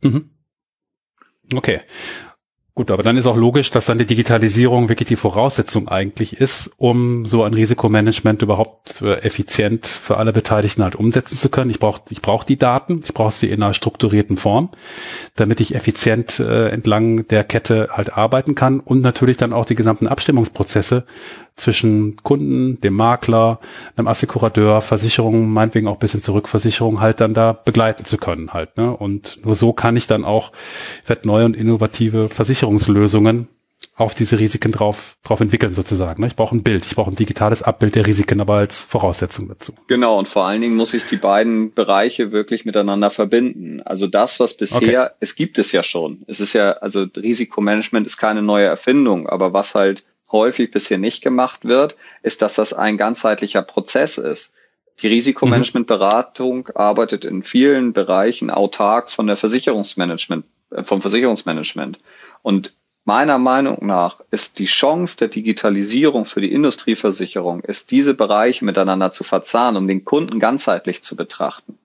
Mhm. 0.01 0.31
Okay. 1.55 1.83
Gut, 2.75 2.91
aber 2.91 3.03
dann 3.03 3.19
ist 3.19 3.27
auch 3.27 3.37
logisch, 3.37 3.71
dass 3.71 3.85
dann 3.85 3.99
die 3.99 4.07
Digitalisierung 4.07 4.89
wirklich 4.89 5.07
die 5.07 5.17
Voraussetzung 5.17 5.89
eigentlich 5.89 6.41
ist, 6.41 6.71
um 6.79 7.27
so 7.27 7.45
ein 7.45 7.53
Risikomanagement 7.53 8.41
überhaupt 8.41 9.03
äh, 9.03 9.17
effizient 9.21 9.87
für 9.87 10.17
alle 10.17 10.33
Beteiligten 10.33 10.83
halt 10.83 10.97
umsetzen 10.97 11.37
zu 11.37 11.51
können. 11.51 11.71
Ich 11.71 11.79
brauche 11.79 12.01
ich 12.09 12.23
brauch 12.23 12.45
die 12.45 12.57
Daten, 12.57 13.03
ich 13.05 13.13
brauche 13.13 13.31
sie 13.31 13.51
in 13.51 13.63
einer 13.63 13.75
strukturierten 13.75 14.39
Form, 14.39 14.71
damit 15.37 15.61
ich 15.61 15.75
effizient 15.75 16.41
äh, 16.41 16.71
entlang 16.71 17.29
der 17.29 17.45
Kette 17.45 17.89
halt 17.93 18.17
arbeiten 18.17 18.55
kann 18.55 18.81
und 18.81 19.03
natürlich 19.03 19.37
dann 19.37 19.53
auch 19.53 19.67
die 19.67 19.75
gesamten 19.75 20.07
Abstimmungsprozesse 20.07 21.05
zwischen 21.57 22.17
Kunden, 22.23 22.81
dem 22.81 22.95
Makler, 22.95 23.61
einem 23.97 24.09
Assekurateur, 24.09 24.81
Versicherungen, 24.81 25.51
meinetwegen 25.51 25.89
auch 25.89 25.99
bis 25.99 26.13
hin 26.13 26.23
zur 26.23 26.35
Rückversicherung 26.35 27.01
halt 27.01 27.21
dann 27.21 27.35
da 27.35 27.53
begleiten 27.53 28.05
zu 28.05 28.17
können 28.17 28.53
halt. 28.53 28.77
Ne? 28.77 28.97
Und 28.97 29.45
nur 29.45 29.55
so 29.55 29.73
kann 29.73 29.97
ich 29.97 30.07
dann 30.07 30.25
auch 30.25 30.53
werd 31.07 31.27
neue 31.27 31.45
und 31.45 31.57
innovative 31.57 32.29
Versicherungslösungen 32.29 33.49
auf 33.95 34.15
diese 34.15 34.39
Risiken 34.39 34.73
drauf, 34.73 35.17
drauf 35.23 35.41
entwickeln 35.41 35.75
sozusagen. 35.75 36.23
Ne? 36.23 36.27
Ich 36.27 36.37
brauche 36.37 36.57
ein 36.57 36.63
Bild, 36.63 36.87
ich 36.87 36.95
brauche 36.95 37.11
ein 37.11 37.17
digitales 37.17 37.63
Abbild 37.63 37.95
der 37.95 38.07
Risiken, 38.07 38.41
aber 38.41 38.55
als 38.55 38.81
Voraussetzung 38.81 39.49
dazu. 39.49 39.75
Genau, 39.87 40.19
und 40.19 40.29
vor 40.29 40.45
allen 40.45 40.63
Dingen 40.63 40.77
muss 40.77 40.95
ich 40.95 41.05
die 41.05 41.17
beiden 41.17 41.75
Bereiche 41.75 42.33
wirklich 42.33 42.65
miteinander 42.65 43.11
verbinden. 43.11 43.83
Also 43.83 44.07
das, 44.07 44.41
was 44.41 44.55
bisher, 44.55 45.05
okay. 45.07 45.15
es 45.21 45.35
gibt 45.35 45.59
es 45.59 45.73
ja 45.73 45.83
schon. 45.83 46.23
Es 46.27 46.41
ist 46.41 46.55
ja, 46.55 46.73
also 46.73 47.07
Risikomanagement 47.17 48.07
ist 48.07 48.17
keine 48.17 48.41
neue 48.41 48.67
Erfindung, 48.67 49.29
aber 49.29 49.53
was 49.53 49.75
halt 49.75 50.05
häufig 50.33 50.71
bisher 50.71 50.99
nicht 50.99 51.23
gemacht 51.23 51.65
wird, 51.65 51.97
ist, 52.23 52.43
dass 52.43 52.55
das 52.55 52.73
ein 52.73 52.97
ganzheitlicher 52.97 53.63
Prozess 53.63 54.19
ist. 54.19 54.55
Die 55.01 55.09
Risikomanagementberatung 55.09 56.69
mhm. 56.69 56.77
arbeitet 56.77 57.25
in 57.25 57.43
vielen 57.43 57.93
Bereichen 57.93 58.51
autark 58.51 59.11
von 59.11 59.27
der 59.27 59.37
Versicherungsmanagement, 59.37 60.45
äh, 60.71 60.83
vom 60.85 61.01
Versicherungsmanagement. 61.01 61.99
Und 62.43 62.75
Meiner 63.05 63.39
Meinung 63.39 63.85
nach 63.85 64.21
ist 64.31 64.61
die 64.61 64.67
Chance 64.67 65.17
der 65.17 65.29
Digitalisierung 65.29 66.25
für 66.25 66.41
die 66.41 66.53
Industrieversicherung, 66.53 67.63
ist 67.63 67.91
diese 67.91 68.15
Bereiche 68.15 68.65
miteinander 68.65 69.11
zu 69.11 69.25
verzahnen, 69.25 69.77
um 69.77 69.89
den 69.89 70.05
Kunden 70.05 70.39
ganzheitlich 70.39 71.03
zu 71.03 71.17
betrachten. 71.17 71.79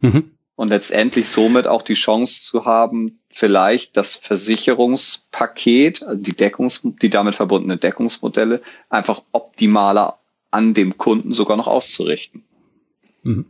Mhm. 0.00 0.32
Und 0.56 0.70
letztendlich 0.70 1.28
somit 1.28 1.68
auch 1.68 1.82
die 1.82 1.94
Chance 1.94 2.42
zu 2.42 2.64
haben, 2.64 3.19
vielleicht 3.32 3.96
das 3.96 4.16
Versicherungspaket, 4.16 6.02
also 6.02 6.20
die 6.20 6.36
Deckungs, 6.36 6.80
die 6.82 7.10
damit 7.10 7.34
verbundene 7.34 7.76
Deckungsmodelle 7.76 8.60
einfach 8.88 9.22
optimaler 9.32 10.18
an 10.50 10.74
dem 10.74 10.98
Kunden 10.98 11.32
sogar 11.32 11.56
noch 11.56 11.68
auszurichten. 11.68 12.44
Mhm. 13.22 13.46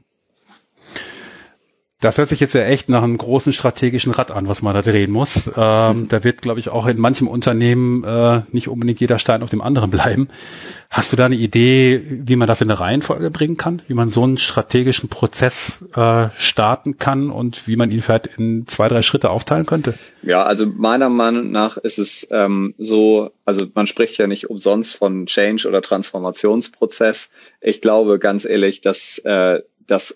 Das 2.00 2.16
hört 2.16 2.30
sich 2.30 2.40
jetzt 2.40 2.54
ja 2.54 2.62
echt 2.62 2.88
nach 2.88 3.02
einem 3.02 3.18
großen 3.18 3.52
strategischen 3.52 4.12
Rad 4.12 4.30
an, 4.30 4.48
was 4.48 4.62
man 4.62 4.74
da 4.74 4.80
drehen 4.80 5.10
muss. 5.10 5.50
Ähm, 5.54 6.08
da 6.08 6.24
wird, 6.24 6.40
glaube 6.40 6.58
ich, 6.58 6.70
auch 6.70 6.86
in 6.86 6.98
manchem 6.98 7.28
Unternehmen 7.28 8.04
äh, 8.04 8.40
nicht 8.52 8.68
unbedingt 8.68 9.00
jeder 9.00 9.18
Stein 9.18 9.42
auf 9.42 9.50
dem 9.50 9.60
anderen 9.60 9.90
bleiben. 9.90 10.28
Hast 10.88 11.12
du 11.12 11.16
da 11.16 11.26
eine 11.26 11.36
Idee, 11.36 12.02
wie 12.08 12.36
man 12.36 12.48
das 12.48 12.62
in 12.62 12.70
eine 12.70 12.80
Reihenfolge 12.80 13.30
bringen 13.30 13.58
kann? 13.58 13.82
Wie 13.86 13.92
man 13.92 14.08
so 14.08 14.22
einen 14.22 14.38
strategischen 14.38 15.10
Prozess 15.10 15.84
äh, 15.94 16.30
starten 16.38 16.96
kann 16.96 17.30
und 17.30 17.68
wie 17.68 17.76
man 17.76 17.90
ihn 17.90 18.00
vielleicht 18.00 18.28
in 18.38 18.66
zwei, 18.66 18.88
drei 18.88 19.02
Schritte 19.02 19.28
aufteilen 19.28 19.66
könnte? 19.66 19.92
Ja, 20.22 20.42
also 20.44 20.64
meiner 20.66 21.10
Meinung 21.10 21.50
nach 21.50 21.76
ist 21.76 21.98
es 21.98 22.26
ähm, 22.30 22.74
so, 22.78 23.30
also 23.44 23.66
man 23.74 23.86
spricht 23.86 24.16
ja 24.16 24.26
nicht 24.26 24.48
umsonst 24.48 24.96
von 24.96 25.26
Change 25.26 25.68
oder 25.68 25.82
Transformationsprozess. 25.82 27.30
Ich 27.60 27.82
glaube 27.82 28.18
ganz 28.18 28.46
ehrlich, 28.46 28.80
dass 28.80 29.18
äh, 29.18 29.60
das 29.86 30.14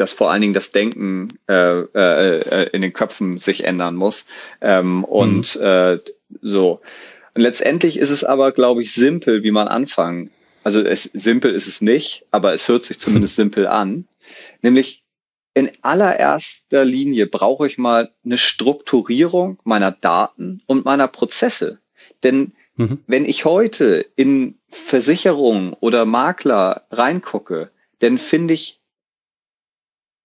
dass 0.00 0.12
vor 0.12 0.30
allen 0.30 0.40
Dingen 0.40 0.54
das 0.54 0.70
Denken 0.70 1.28
äh, 1.48 1.80
äh, 1.80 2.38
äh, 2.40 2.70
in 2.72 2.82
den 2.82 2.92
Köpfen 2.92 3.38
sich 3.38 3.64
ändern 3.64 3.96
muss. 3.96 4.26
Ähm, 4.60 5.04
und 5.04 5.56
mhm. 5.56 5.66
äh, 5.66 5.98
so. 6.40 6.80
Und 7.34 7.42
letztendlich 7.42 7.98
ist 7.98 8.10
es 8.10 8.24
aber, 8.24 8.52
glaube 8.52 8.82
ich, 8.82 8.92
simpel, 8.92 9.42
wie 9.42 9.50
man 9.50 9.68
anfangen. 9.68 10.30
Also 10.64 10.80
es, 10.80 11.04
simpel 11.04 11.54
ist 11.54 11.66
es 11.66 11.80
nicht, 11.80 12.24
aber 12.30 12.52
es 12.52 12.68
hört 12.68 12.84
sich 12.84 12.98
zumindest 12.98 13.36
simpel 13.36 13.66
an. 13.66 14.06
Nämlich 14.62 15.02
in 15.54 15.70
allererster 15.82 16.84
Linie 16.84 17.26
brauche 17.26 17.66
ich 17.66 17.78
mal 17.78 18.12
eine 18.24 18.38
Strukturierung 18.38 19.58
meiner 19.64 19.90
Daten 19.90 20.62
und 20.66 20.84
meiner 20.84 21.08
Prozesse. 21.08 21.78
Denn 22.22 22.52
mhm. 22.76 22.98
wenn 23.06 23.24
ich 23.24 23.44
heute 23.44 24.06
in 24.14 24.58
Versicherungen 24.68 25.74
oder 25.80 26.04
Makler 26.04 26.86
reingucke, 26.90 27.70
dann 27.98 28.18
finde 28.18 28.54
ich 28.54 28.80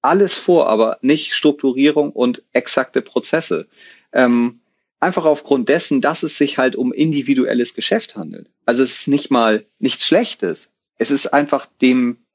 alles 0.03 0.37
vor, 0.37 0.67
aber 0.69 0.97
nicht 1.01 1.33
Strukturierung 1.33 2.11
und 2.11 2.43
exakte 2.51 3.01
Prozesse. 3.01 3.67
Ähm, 4.11 4.59
einfach 4.99 5.25
aufgrund 5.25 5.69
dessen, 5.69 6.01
dass 6.01 6.23
es 6.23 6.37
sich 6.37 6.57
halt 6.57 6.75
um 6.75 6.93
individuelles 6.93 7.73
Geschäft 7.73 8.15
handelt. 8.15 8.49
Also 8.65 8.83
es 8.83 8.99
ist 8.99 9.07
nicht 9.07 9.31
mal 9.31 9.65
nichts 9.79 10.05
Schlechtes. 10.05 10.73
Es 10.97 11.09
ist 11.09 11.27
einfach 11.27 11.65
dem 11.81 12.25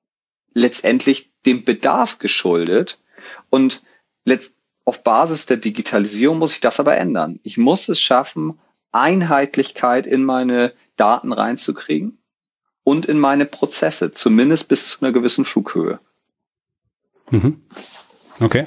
letztendlich 0.55 1.31
dem 1.47 1.65
Bedarf 1.65 2.19
geschuldet 2.19 3.01
und 3.51 3.83
auf 4.85 5.03
Basis 5.03 5.47
der 5.47 5.59
Digitalisierung 5.59 6.39
muss 6.39 6.53
ich 6.53 6.61
das 6.61 6.81
aber 6.81 6.97
ändern. 6.97 7.41
Ich 7.43 7.59
muss 7.59 7.89
es 7.89 8.01
schaffen, 8.01 8.59
Einheitlichkeit 8.91 10.07
in 10.07 10.25
meine 10.25 10.73
Daten 10.97 11.33
reinzukriegen 11.33 12.19
und 12.85 13.07
in 13.07 13.19
meine 13.19 13.45
Prozesse, 13.45 14.13
zumindest 14.13 14.69
bis 14.69 14.91
zu 14.91 15.05
einer 15.05 15.13
gewissen 15.13 15.45
Flughöhe. 15.45 16.01
Mhm. 17.31 17.61
Okay. 18.41 18.67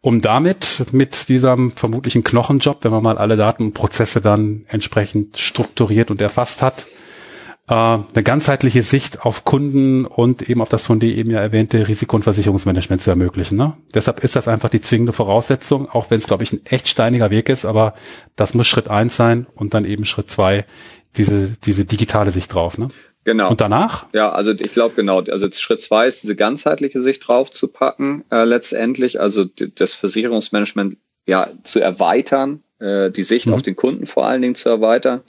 Um 0.00 0.20
damit 0.20 0.86
mit 0.92 1.28
diesem 1.28 1.70
vermutlichen 1.70 2.24
Knochenjob, 2.24 2.84
wenn 2.84 2.92
man 2.92 3.02
mal 3.02 3.18
alle 3.18 3.36
Daten 3.36 3.64
und 3.64 3.74
Prozesse 3.74 4.20
dann 4.20 4.64
entsprechend 4.68 5.38
strukturiert 5.38 6.10
und 6.10 6.20
erfasst 6.20 6.62
hat, 6.62 6.86
äh, 7.68 7.74
eine 7.74 8.22
ganzheitliche 8.22 8.82
Sicht 8.82 9.24
auf 9.24 9.44
Kunden 9.44 10.06
und 10.06 10.48
eben 10.48 10.62
auf 10.62 10.68
das 10.68 10.86
von 10.86 11.00
dir 11.00 11.14
eben 11.14 11.30
ja 11.30 11.40
erwähnte 11.40 11.86
Risiko- 11.88 12.16
und 12.16 12.22
Versicherungsmanagement 12.22 13.02
zu 13.02 13.10
ermöglichen. 13.10 13.58
Ne? 13.58 13.74
Deshalb 13.92 14.24
ist 14.24 14.36
das 14.36 14.48
einfach 14.48 14.70
die 14.70 14.80
zwingende 14.80 15.12
Voraussetzung, 15.12 15.88
auch 15.90 16.10
wenn 16.10 16.18
es, 16.18 16.26
glaube 16.26 16.44
ich, 16.44 16.52
ein 16.52 16.64
echt 16.64 16.88
steiniger 16.88 17.30
Weg 17.30 17.48
ist, 17.48 17.64
aber 17.64 17.94
das 18.36 18.54
muss 18.54 18.66
Schritt 18.66 18.88
eins 18.88 19.16
sein 19.16 19.46
und 19.54 19.74
dann 19.74 19.84
eben 19.84 20.04
Schritt 20.04 20.30
zwei 20.30 20.64
diese, 21.16 21.52
diese 21.64 21.84
digitale 21.84 22.30
Sicht 22.30 22.54
drauf. 22.54 22.78
Ne? 22.78 22.88
Genau. 23.28 23.50
Und 23.50 23.60
danach? 23.60 24.06
Ja, 24.14 24.32
also 24.32 24.52
ich 24.52 24.72
glaube 24.72 24.94
genau. 24.94 25.20
Also 25.20 25.50
Schritt 25.52 25.82
zwei 25.82 26.06
ist 26.06 26.22
diese 26.22 26.34
ganzheitliche 26.34 26.98
Sicht 26.98 27.28
draufzupacken, 27.28 28.24
äh, 28.30 28.44
letztendlich, 28.44 29.20
also 29.20 29.44
das 29.44 29.92
Versicherungsmanagement 29.92 30.96
ja 31.26 31.50
zu 31.62 31.78
erweitern, 31.78 32.62
äh, 32.78 33.10
die 33.10 33.24
Sicht 33.24 33.44
mhm. 33.48 33.52
auf 33.52 33.60
den 33.60 33.76
Kunden 33.76 34.06
vor 34.06 34.26
allen 34.26 34.40
Dingen 34.40 34.54
zu 34.54 34.70
erweitern. 34.70 35.20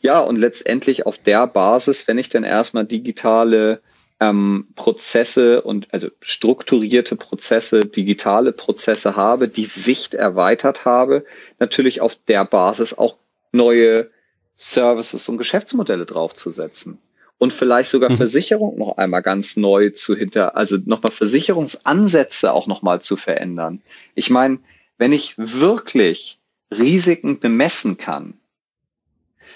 Ja, 0.00 0.18
und 0.18 0.34
letztendlich 0.34 1.06
auf 1.06 1.16
der 1.16 1.46
Basis, 1.46 2.08
wenn 2.08 2.18
ich 2.18 2.28
dann 2.28 2.42
erstmal 2.42 2.84
digitale 2.84 3.82
ähm, 4.18 4.66
Prozesse 4.74 5.62
und 5.62 5.86
also 5.94 6.08
strukturierte 6.20 7.14
Prozesse, 7.14 7.82
digitale 7.82 8.50
Prozesse 8.50 9.14
habe, 9.14 9.46
die 9.46 9.66
Sicht 9.66 10.16
erweitert 10.16 10.84
habe, 10.84 11.24
natürlich 11.60 12.00
auf 12.00 12.16
der 12.26 12.44
Basis 12.44 12.98
auch 12.98 13.16
neue 13.52 14.10
Services 14.56 15.28
und 15.28 15.38
Geschäftsmodelle 15.38 16.04
draufzusetzen 16.04 16.98
und 17.38 17.52
vielleicht 17.52 17.90
sogar 17.90 18.10
mhm. 18.10 18.16
Versicherung 18.16 18.76
noch 18.78 18.98
einmal 18.98 19.22
ganz 19.22 19.56
neu 19.56 19.90
zu 19.90 20.16
hinter, 20.16 20.56
also 20.56 20.76
nochmal 20.84 21.12
Versicherungsansätze 21.12 22.52
auch 22.52 22.66
nochmal 22.66 23.00
zu 23.00 23.16
verändern. 23.16 23.80
Ich 24.14 24.28
meine, 24.28 24.58
wenn 24.98 25.12
ich 25.12 25.34
wirklich 25.36 26.38
Risiken 26.70 27.38
bemessen 27.38 27.96
kann, 27.96 28.34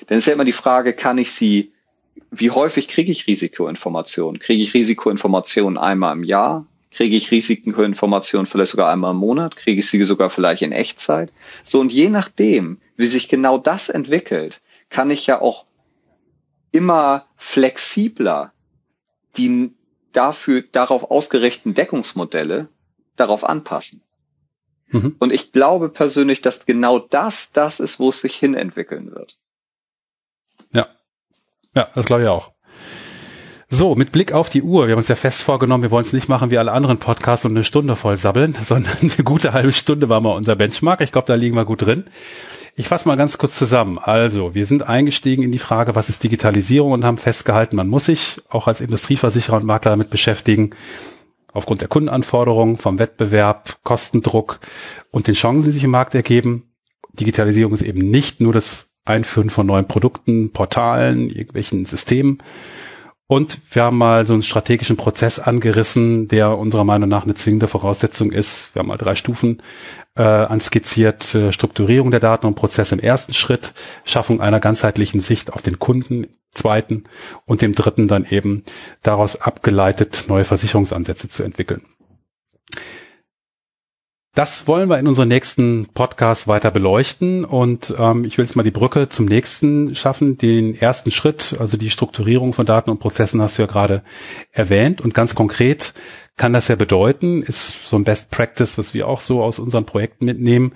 dann 0.06 0.18
ist 0.18 0.26
ja 0.26 0.32
immer 0.32 0.44
die 0.44 0.52
Frage, 0.52 0.92
kann 0.92 1.18
ich 1.18 1.32
sie, 1.32 1.72
wie 2.30 2.50
häufig 2.50 2.88
kriege 2.88 3.12
ich 3.12 3.26
Risikoinformationen? 3.26 4.40
Kriege 4.40 4.62
ich 4.62 4.74
Risikoinformationen 4.74 5.78
einmal 5.78 6.16
im 6.16 6.24
Jahr? 6.24 6.66
Kriege 6.90 7.16
ich 7.16 7.30
Risikoinformationen 7.30 8.46
vielleicht 8.46 8.72
sogar 8.72 8.92
einmal 8.92 9.12
im 9.12 9.18
Monat? 9.18 9.56
Kriege 9.56 9.80
ich 9.80 9.88
sie 9.88 10.02
sogar 10.02 10.30
vielleicht 10.30 10.62
in 10.62 10.72
Echtzeit? 10.72 11.32
So, 11.64 11.80
und 11.80 11.92
je 11.92 12.08
nachdem, 12.08 12.78
wie 12.96 13.06
sich 13.06 13.28
genau 13.28 13.58
das 13.58 13.88
entwickelt, 13.88 14.60
kann 14.90 15.10
ich 15.10 15.26
ja 15.26 15.40
auch 15.40 15.64
immer 16.72 17.26
flexibler 17.36 18.52
die 19.36 19.74
dafür 20.12 20.62
darauf 20.62 21.10
ausgerichteten 21.10 21.74
Deckungsmodelle 21.74 22.68
darauf 23.16 23.44
anpassen. 23.44 24.02
Mhm. 24.88 25.16
Und 25.18 25.32
ich 25.32 25.52
glaube 25.52 25.88
persönlich, 25.88 26.42
dass 26.42 26.66
genau 26.66 26.98
das 26.98 27.52
das 27.52 27.80
ist, 27.80 27.98
wo 27.98 28.10
es 28.10 28.20
sich 28.20 28.34
hin 28.36 28.54
entwickeln 28.54 29.12
wird. 29.12 29.38
Ja. 30.70 30.88
Ja, 31.74 31.88
das 31.94 32.06
glaube 32.06 32.22
ich 32.22 32.28
auch. 32.28 32.52
So, 33.74 33.94
mit 33.94 34.12
Blick 34.12 34.32
auf 34.32 34.50
die 34.50 34.60
Uhr, 34.60 34.86
wir 34.86 34.92
haben 34.92 34.98
uns 34.98 35.08
ja 35.08 35.14
fest 35.14 35.40
vorgenommen, 35.40 35.82
wir 35.82 35.90
wollen 35.90 36.04
es 36.04 36.12
nicht 36.12 36.28
machen 36.28 36.50
wie 36.50 36.58
alle 36.58 36.72
anderen 36.72 36.98
Podcasts 36.98 37.46
und 37.46 37.52
eine 37.52 37.64
Stunde 37.64 37.96
voll 37.96 38.18
sabbeln, 38.18 38.54
sondern 38.62 38.92
eine 39.00 39.24
gute 39.24 39.54
halbe 39.54 39.72
Stunde 39.72 40.10
war 40.10 40.20
mal 40.20 40.36
unser 40.36 40.56
Benchmark. 40.56 41.00
Ich 41.00 41.10
glaube, 41.10 41.26
da 41.26 41.36
liegen 41.36 41.56
wir 41.56 41.64
gut 41.64 41.80
drin. 41.80 42.04
Ich 42.76 42.88
fasse 42.88 43.08
mal 43.08 43.16
ganz 43.16 43.38
kurz 43.38 43.56
zusammen. 43.56 43.98
Also, 43.98 44.54
wir 44.54 44.66
sind 44.66 44.82
eingestiegen 44.82 45.42
in 45.42 45.52
die 45.52 45.58
Frage, 45.58 45.94
was 45.94 46.10
ist 46.10 46.22
Digitalisierung 46.22 46.92
und 46.92 47.02
haben 47.02 47.16
festgehalten, 47.16 47.76
man 47.76 47.88
muss 47.88 48.04
sich 48.04 48.42
auch 48.50 48.68
als 48.68 48.82
Industrieversicherer 48.82 49.56
und 49.56 49.64
Makler 49.64 49.92
damit 49.92 50.10
beschäftigen, 50.10 50.72
aufgrund 51.54 51.80
der 51.80 51.88
Kundenanforderungen, 51.88 52.76
vom 52.76 52.98
Wettbewerb, 52.98 53.78
Kostendruck 53.84 54.60
und 55.10 55.28
den 55.28 55.34
Chancen, 55.34 55.64
die 55.64 55.72
sich 55.72 55.84
im 55.84 55.92
Markt 55.92 56.14
ergeben. 56.14 56.74
Digitalisierung 57.14 57.72
ist 57.72 57.80
eben 57.80 58.10
nicht 58.10 58.38
nur 58.38 58.52
das 58.52 58.90
Einführen 59.06 59.48
von 59.48 59.66
neuen 59.66 59.88
Produkten, 59.88 60.52
Portalen, 60.52 61.30
irgendwelchen 61.30 61.86
Systemen, 61.86 62.42
und 63.26 63.60
wir 63.70 63.84
haben 63.84 63.96
mal 63.96 64.26
so 64.26 64.34
einen 64.34 64.42
strategischen 64.42 64.96
Prozess 64.96 65.38
angerissen, 65.38 66.28
der 66.28 66.58
unserer 66.58 66.84
Meinung 66.84 67.08
nach 67.08 67.24
eine 67.24 67.34
zwingende 67.34 67.66
Voraussetzung 67.66 68.30
ist. 68.30 68.74
Wir 68.74 68.80
haben 68.80 68.88
mal 68.88 68.98
drei 68.98 69.14
Stufen 69.14 69.62
äh, 70.16 70.22
anskizziert. 70.22 71.34
Äh, 71.34 71.52
Strukturierung 71.52 72.10
der 72.10 72.20
Daten 72.20 72.46
und 72.46 72.56
Prozesse 72.56 72.94
im 72.94 73.00
ersten 73.00 73.32
Schritt, 73.32 73.72
Schaffung 74.04 74.40
einer 74.40 74.60
ganzheitlichen 74.60 75.20
Sicht 75.20 75.52
auf 75.52 75.62
den 75.62 75.78
Kunden 75.78 76.26
zweiten 76.52 77.04
und 77.46 77.62
dem 77.62 77.74
dritten 77.74 78.08
dann 78.08 78.26
eben 78.28 78.64
daraus 79.02 79.40
abgeleitet 79.40 80.24
neue 80.28 80.44
Versicherungsansätze 80.44 81.28
zu 81.28 81.42
entwickeln. 81.42 81.82
Das 84.34 84.66
wollen 84.66 84.88
wir 84.88 84.98
in 84.98 85.06
unserem 85.06 85.28
nächsten 85.28 85.88
Podcast 85.92 86.48
weiter 86.48 86.70
beleuchten 86.70 87.44
und 87.44 87.94
ähm, 87.98 88.24
ich 88.24 88.38
will 88.38 88.46
jetzt 88.46 88.56
mal 88.56 88.62
die 88.62 88.70
Brücke 88.70 89.10
zum 89.10 89.26
nächsten 89.26 89.94
schaffen. 89.94 90.38
Den 90.38 90.74
ersten 90.74 91.10
Schritt, 91.10 91.56
also 91.58 91.76
die 91.76 91.90
Strukturierung 91.90 92.54
von 92.54 92.64
Daten 92.64 92.90
und 92.90 92.98
Prozessen 92.98 93.42
hast 93.42 93.58
du 93.58 93.62
ja 93.62 93.68
gerade 93.68 94.02
erwähnt 94.50 95.02
und 95.02 95.12
ganz 95.12 95.34
konkret 95.34 95.92
kann 96.38 96.54
das 96.54 96.68
ja 96.68 96.76
bedeuten, 96.76 97.42
ist 97.42 97.86
so 97.86 97.96
ein 97.96 98.04
Best 98.04 98.30
Practice, 98.30 98.78
was 98.78 98.94
wir 98.94 99.06
auch 99.06 99.20
so 99.20 99.42
aus 99.42 99.58
unseren 99.58 99.84
Projekten 99.84 100.24
mitnehmen, 100.24 100.72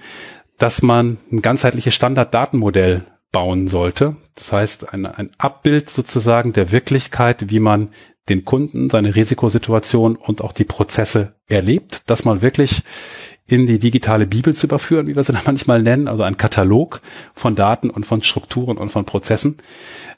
dass 0.59 0.83
man 0.83 1.17
ein 1.33 1.41
ganzheitliches 1.41 1.95
Standarddatenmodell 1.95 3.07
bauen 3.33 3.69
sollte. 3.69 4.17
Das 4.35 4.53
heißt, 4.53 4.93
ein, 4.93 5.07
ein 5.07 5.31
Abbild 5.39 5.89
sozusagen 5.89 6.53
der 6.53 6.73
Wirklichkeit, 6.73 7.51
wie 7.51 7.61
man 7.61 7.89
den 8.29 8.45
Kunden, 8.45 8.91
seine 8.91 9.15
Risikosituation 9.15 10.17
und 10.17 10.43
auch 10.43 10.53
die 10.53 10.65
Prozesse 10.65 11.35
erlebt, 11.47 12.03
dass 12.11 12.25
man 12.25 12.43
wirklich 12.43 12.83
in 13.47 13.67
die 13.67 13.79
digitale 13.79 14.27
Bibel 14.27 14.55
zu 14.55 14.67
überführen, 14.67 15.07
wie 15.07 15.17
wir 15.17 15.23
sie 15.23 15.33
da 15.33 15.41
manchmal 15.47 15.83
nennen, 15.83 16.09
also 16.09 16.23
ein 16.23 16.37
Katalog 16.37 17.01
von 17.35 17.55
Daten 17.55 17.91
und 17.91 18.05
von 18.05 18.23
Strukturen 18.23 18.77
und 18.77 18.91
von 18.91 19.05
Prozessen. 19.05 19.59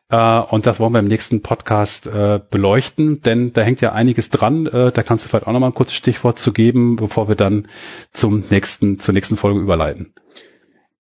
Äh, 0.09 0.41
und 0.41 0.67
das 0.67 0.81
wollen 0.81 0.93
wir 0.93 1.01
im 1.01 1.09
nächsten 1.09 1.43
Podcast 1.43 2.07
äh, 2.07 2.41
beleuchten, 2.51 3.21
denn 3.21 3.53
da 3.53 3.61
hängt 3.61 3.81
ja 3.81 3.93
einiges 3.93 4.31
dran. 4.31 4.67
Äh, 4.67 4.93
da 4.93 5.03
kannst 5.03 5.25
du 5.25 5.29
vielleicht 5.29 5.47
auch 5.47 5.53
noch 5.53 5.61
mal 5.61 5.67
ein 5.67 5.75
kurzes 5.75 5.97
Stichwort 5.97 6.39
zu 6.39 6.53
geben, 6.53 6.97
bevor 6.97 7.29
wir 7.29 7.37
dann 7.37 7.69
zum 8.13 8.41
nächsten, 8.51 8.99
zur 8.99 9.15
nächsten 9.15 9.37
Folge 9.37 9.61
überleiten. 9.61 10.15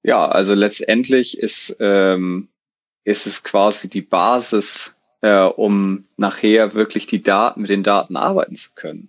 Ja, 0.02 0.26
also 0.28 0.54
letztendlich 0.54 1.38
ist, 1.38 1.76
ähm, 1.80 2.48
ist 3.04 3.26
es 3.26 3.42
quasi 3.42 3.88
die 3.88 4.02
Basis, 4.02 4.94
äh, 5.22 5.40
um 5.42 6.02
nachher 6.16 6.74
wirklich 6.74 7.06
die 7.06 7.22
Daten 7.22 7.62
mit 7.62 7.70
den 7.70 7.82
Daten 7.82 8.16
arbeiten 8.16 8.56
zu 8.56 8.70
können. 8.74 9.08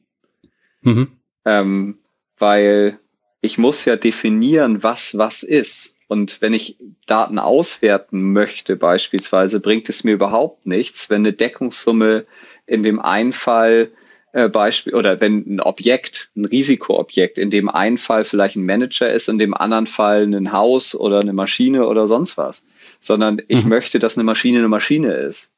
Mhm. 0.82 1.12
Ähm, 1.46 2.00
weil 2.38 3.00
ich 3.42 3.58
muss 3.58 3.86
ja 3.86 3.96
definieren, 3.96 4.84
was 4.84 5.18
was 5.18 5.44
ist. 5.44 5.96
Und 6.08 6.42
wenn 6.42 6.54
ich 6.54 6.78
Daten 7.06 7.38
auswerten 7.38 8.34
möchte 8.34 8.76
beispielsweise, 8.76 9.60
bringt 9.60 9.90
es 9.90 10.04
mir 10.04 10.14
überhaupt 10.14 10.66
nichts, 10.66 11.10
wenn 11.10 11.22
eine 11.22 11.34
Deckungssumme 11.34 12.26
in 12.66 12.82
dem 12.84 13.00
einen 13.00 13.34
Fall 13.34 13.92
äh, 14.32 14.50
Beispiel 14.50 14.96
oder 14.96 15.22
wenn 15.22 15.56
ein 15.56 15.60
Objekt, 15.60 16.30
ein 16.36 16.46
Risikoobjekt, 16.46 17.38
in 17.38 17.50
dem 17.50 17.70
einen 17.70 17.98
Fall 17.98 18.26
vielleicht 18.26 18.56
ein 18.56 18.66
Manager 18.66 19.12
ist, 19.12 19.30
in 19.30 19.40
dem 19.40 19.54
anderen 19.54 19.88
Fall 19.88 20.24
ein 20.24 20.52
Haus 20.52 20.96
oder 20.96 21.20
eine 21.20 21.34
Maschine 21.34 21.88
oder 21.88 22.08
sonst 22.08 22.38
was, 22.38 22.66
sondern 23.00 23.42
ich 23.48 23.64
mhm. 23.64 23.70
möchte, 23.70 24.00
dass 24.00 24.18
eine 24.18 24.24
Maschine 24.24 24.60
eine 24.60 24.68
Maschine 24.68 25.14
ist 25.14 25.52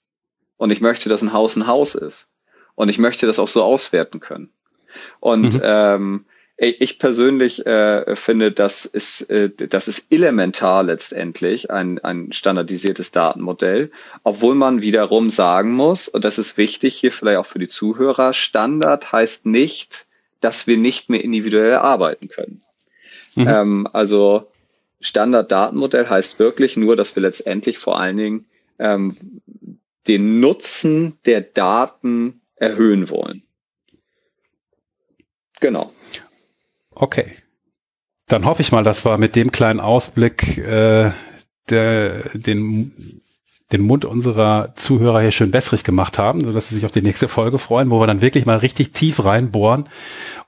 und 0.58 0.72
ich 0.72 0.82
möchte, 0.82 1.10
dass 1.10 1.22
ein 1.22 1.34
Haus 1.34 1.56
ein 1.56 1.68
Haus 1.68 1.96
ist 1.96 2.30
und 2.76 2.90
ich 2.90 2.98
möchte 2.98 3.26
das 3.26 3.40
auch 3.40 3.48
so 3.48 3.64
auswerten 3.64 4.20
können. 4.20 4.50
Und 5.20 5.56
mhm. 5.56 5.62
ähm, 5.64 6.26
ich 6.64 7.00
persönlich 7.00 7.66
äh, 7.66 8.16
finde, 8.16 8.52
das 8.52 8.86
ist, 8.86 9.22
äh, 9.32 9.50
das 9.50 9.88
ist 9.88 10.12
elementar 10.12 10.84
letztendlich 10.84 11.72
ein, 11.72 11.98
ein 12.00 12.32
standardisiertes 12.32 13.10
Datenmodell, 13.10 13.90
obwohl 14.24 14.54
man 14.54 14.82
wiederum 14.82 15.32
sagen 15.32 15.72
muss, 15.72 16.08
und 16.08 16.24
das 16.24 16.38
ist 16.38 16.58
wichtig 16.58 16.96
hier 16.96 17.12
vielleicht 17.12 17.40
auch 17.40 17.48
für 17.48 17.58
die 17.58 17.68
Zuhörer, 17.68 18.34
Standard 18.34 19.12
heißt 19.12 19.48
nicht, 19.48 20.06
dass 20.40 20.68
wir 20.68 20.78
nicht 20.78 21.10
mehr 21.10 21.24
individuell 21.24 21.76
arbeiten 21.76 22.28
können. 22.28 22.62
Mhm. 23.34 23.48
Ähm, 23.48 23.88
also 23.92 24.52
Standard-Datenmodell 25.00 26.10
heißt 26.10 26.38
wirklich 26.38 26.78
nur, 26.78 26.96
dass 26.96 27.16
wir 27.16 27.24
letztendlich 27.24 27.80
vor 27.80 28.00
allen 28.00 28.18
Dingen 28.18 28.46
ähm, 28.78 29.18
den 30.08 30.40
Nutzen 30.40 31.18
der 31.26 31.42
Daten 31.42 32.42
erhöhen 32.56 33.10
wollen. 33.10 33.42
Genau. 35.60 35.92
Okay. 37.02 37.34
Dann 38.28 38.46
hoffe 38.46 38.62
ich 38.62 38.72
mal, 38.72 38.84
dass 38.84 39.04
wir 39.06 39.18
mit 39.18 39.36
dem 39.36 39.52
kleinen 39.52 39.80
Ausblick 39.80 40.60
äh, 40.60 41.10
der, 41.68 42.30
den, 42.36 43.22
den 43.72 43.82
Mund 43.82 44.06
unserer 44.06 44.76
Zuhörer 44.76 45.20
hier 45.20 45.32
schön 45.32 45.52
wässrig 45.52 45.84
gemacht 45.84 46.20
haben, 46.20 46.46
sodass 46.46 46.70
sie 46.70 46.76
sich 46.76 46.86
auf 46.86 46.92
die 46.92 47.02
nächste 47.02 47.28
Folge 47.28 47.58
freuen, 47.58 47.90
wo 47.90 48.00
wir 48.00 48.06
dann 48.06 48.22
wirklich 48.22 48.46
mal 48.46 48.58
richtig 48.58 48.92
tief 48.92 49.26
reinbohren 49.26 49.90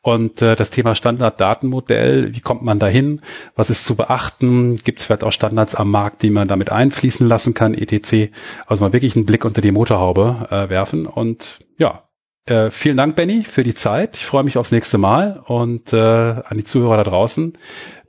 und 0.04 0.44
äh, 0.44 0.56
das 0.56 0.70
Thema 0.70 0.94
Standarddatenmodell, 0.94 2.36
wie 2.36 2.42
kommt 2.42 2.62
man 2.62 2.78
dahin, 2.78 3.22
was 3.56 3.72
ist 3.72 3.84
zu 3.84 3.96
beachten, 3.96 4.76
gibt 4.76 5.00
es 5.00 5.06
vielleicht 5.06 5.24
auch 5.24 5.34
Standards 5.34 5.74
am 5.74 5.90
Markt, 5.90 6.22
die 6.22 6.30
man 6.30 6.48
damit 6.48 6.72
einfließen 6.72 7.28
lassen 7.28 7.56
kann, 7.56 7.74
etc. 7.74 8.32
Also 8.68 8.84
mal 8.84 8.94
wirklich 8.94 9.16
einen 9.16 9.26
Blick 9.26 9.44
unter 9.44 9.62
die 9.62 9.72
Motorhaube 9.72 10.50
äh, 10.52 10.70
werfen 10.70 11.08
und 11.08 11.62
ja, 11.80 12.04
äh, 12.46 12.72
vielen 12.72 12.98
Dank, 12.98 13.16
Benny, 13.16 13.44
für 13.44 13.64
die 13.64 13.74
Zeit. 13.74 14.18
Ich 14.18 14.26
freue 14.26 14.44
mich 14.44 14.58
aufs 14.58 14.72
nächste 14.72 14.98
Mal 14.98 15.42
und 15.46 15.94
äh, 15.94 15.98
an 15.98 16.58
die 16.58 16.64
Zuhörer 16.64 16.98
da 16.98 17.04
draußen. 17.04 17.58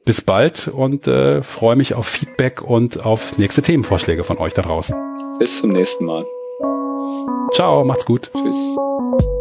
Bis 0.04 0.20
bald 0.20 0.68
und 0.68 1.06
äh, 1.06 1.42
freue 1.42 1.76
mich 1.76 1.94
auf 1.94 2.06
Feedback 2.06 2.60
und 2.60 3.04
auf 3.04 3.38
nächste 3.38 3.62
Themenvorschläge 3.62 4.22
von 4.22 4.38
euch 4.38 4.52
da 4.52 4.62
draußen. 4.62 4.94
Bis 5.38 5.60
zum 5.60 5.70
nächsten 5.70 6.04
Mal. 6.04 6.24
Ciao, 7.52 7.84
macht's 7.84 8.04
gut. 8.04 8.30
Tschüss. 8.32 9.33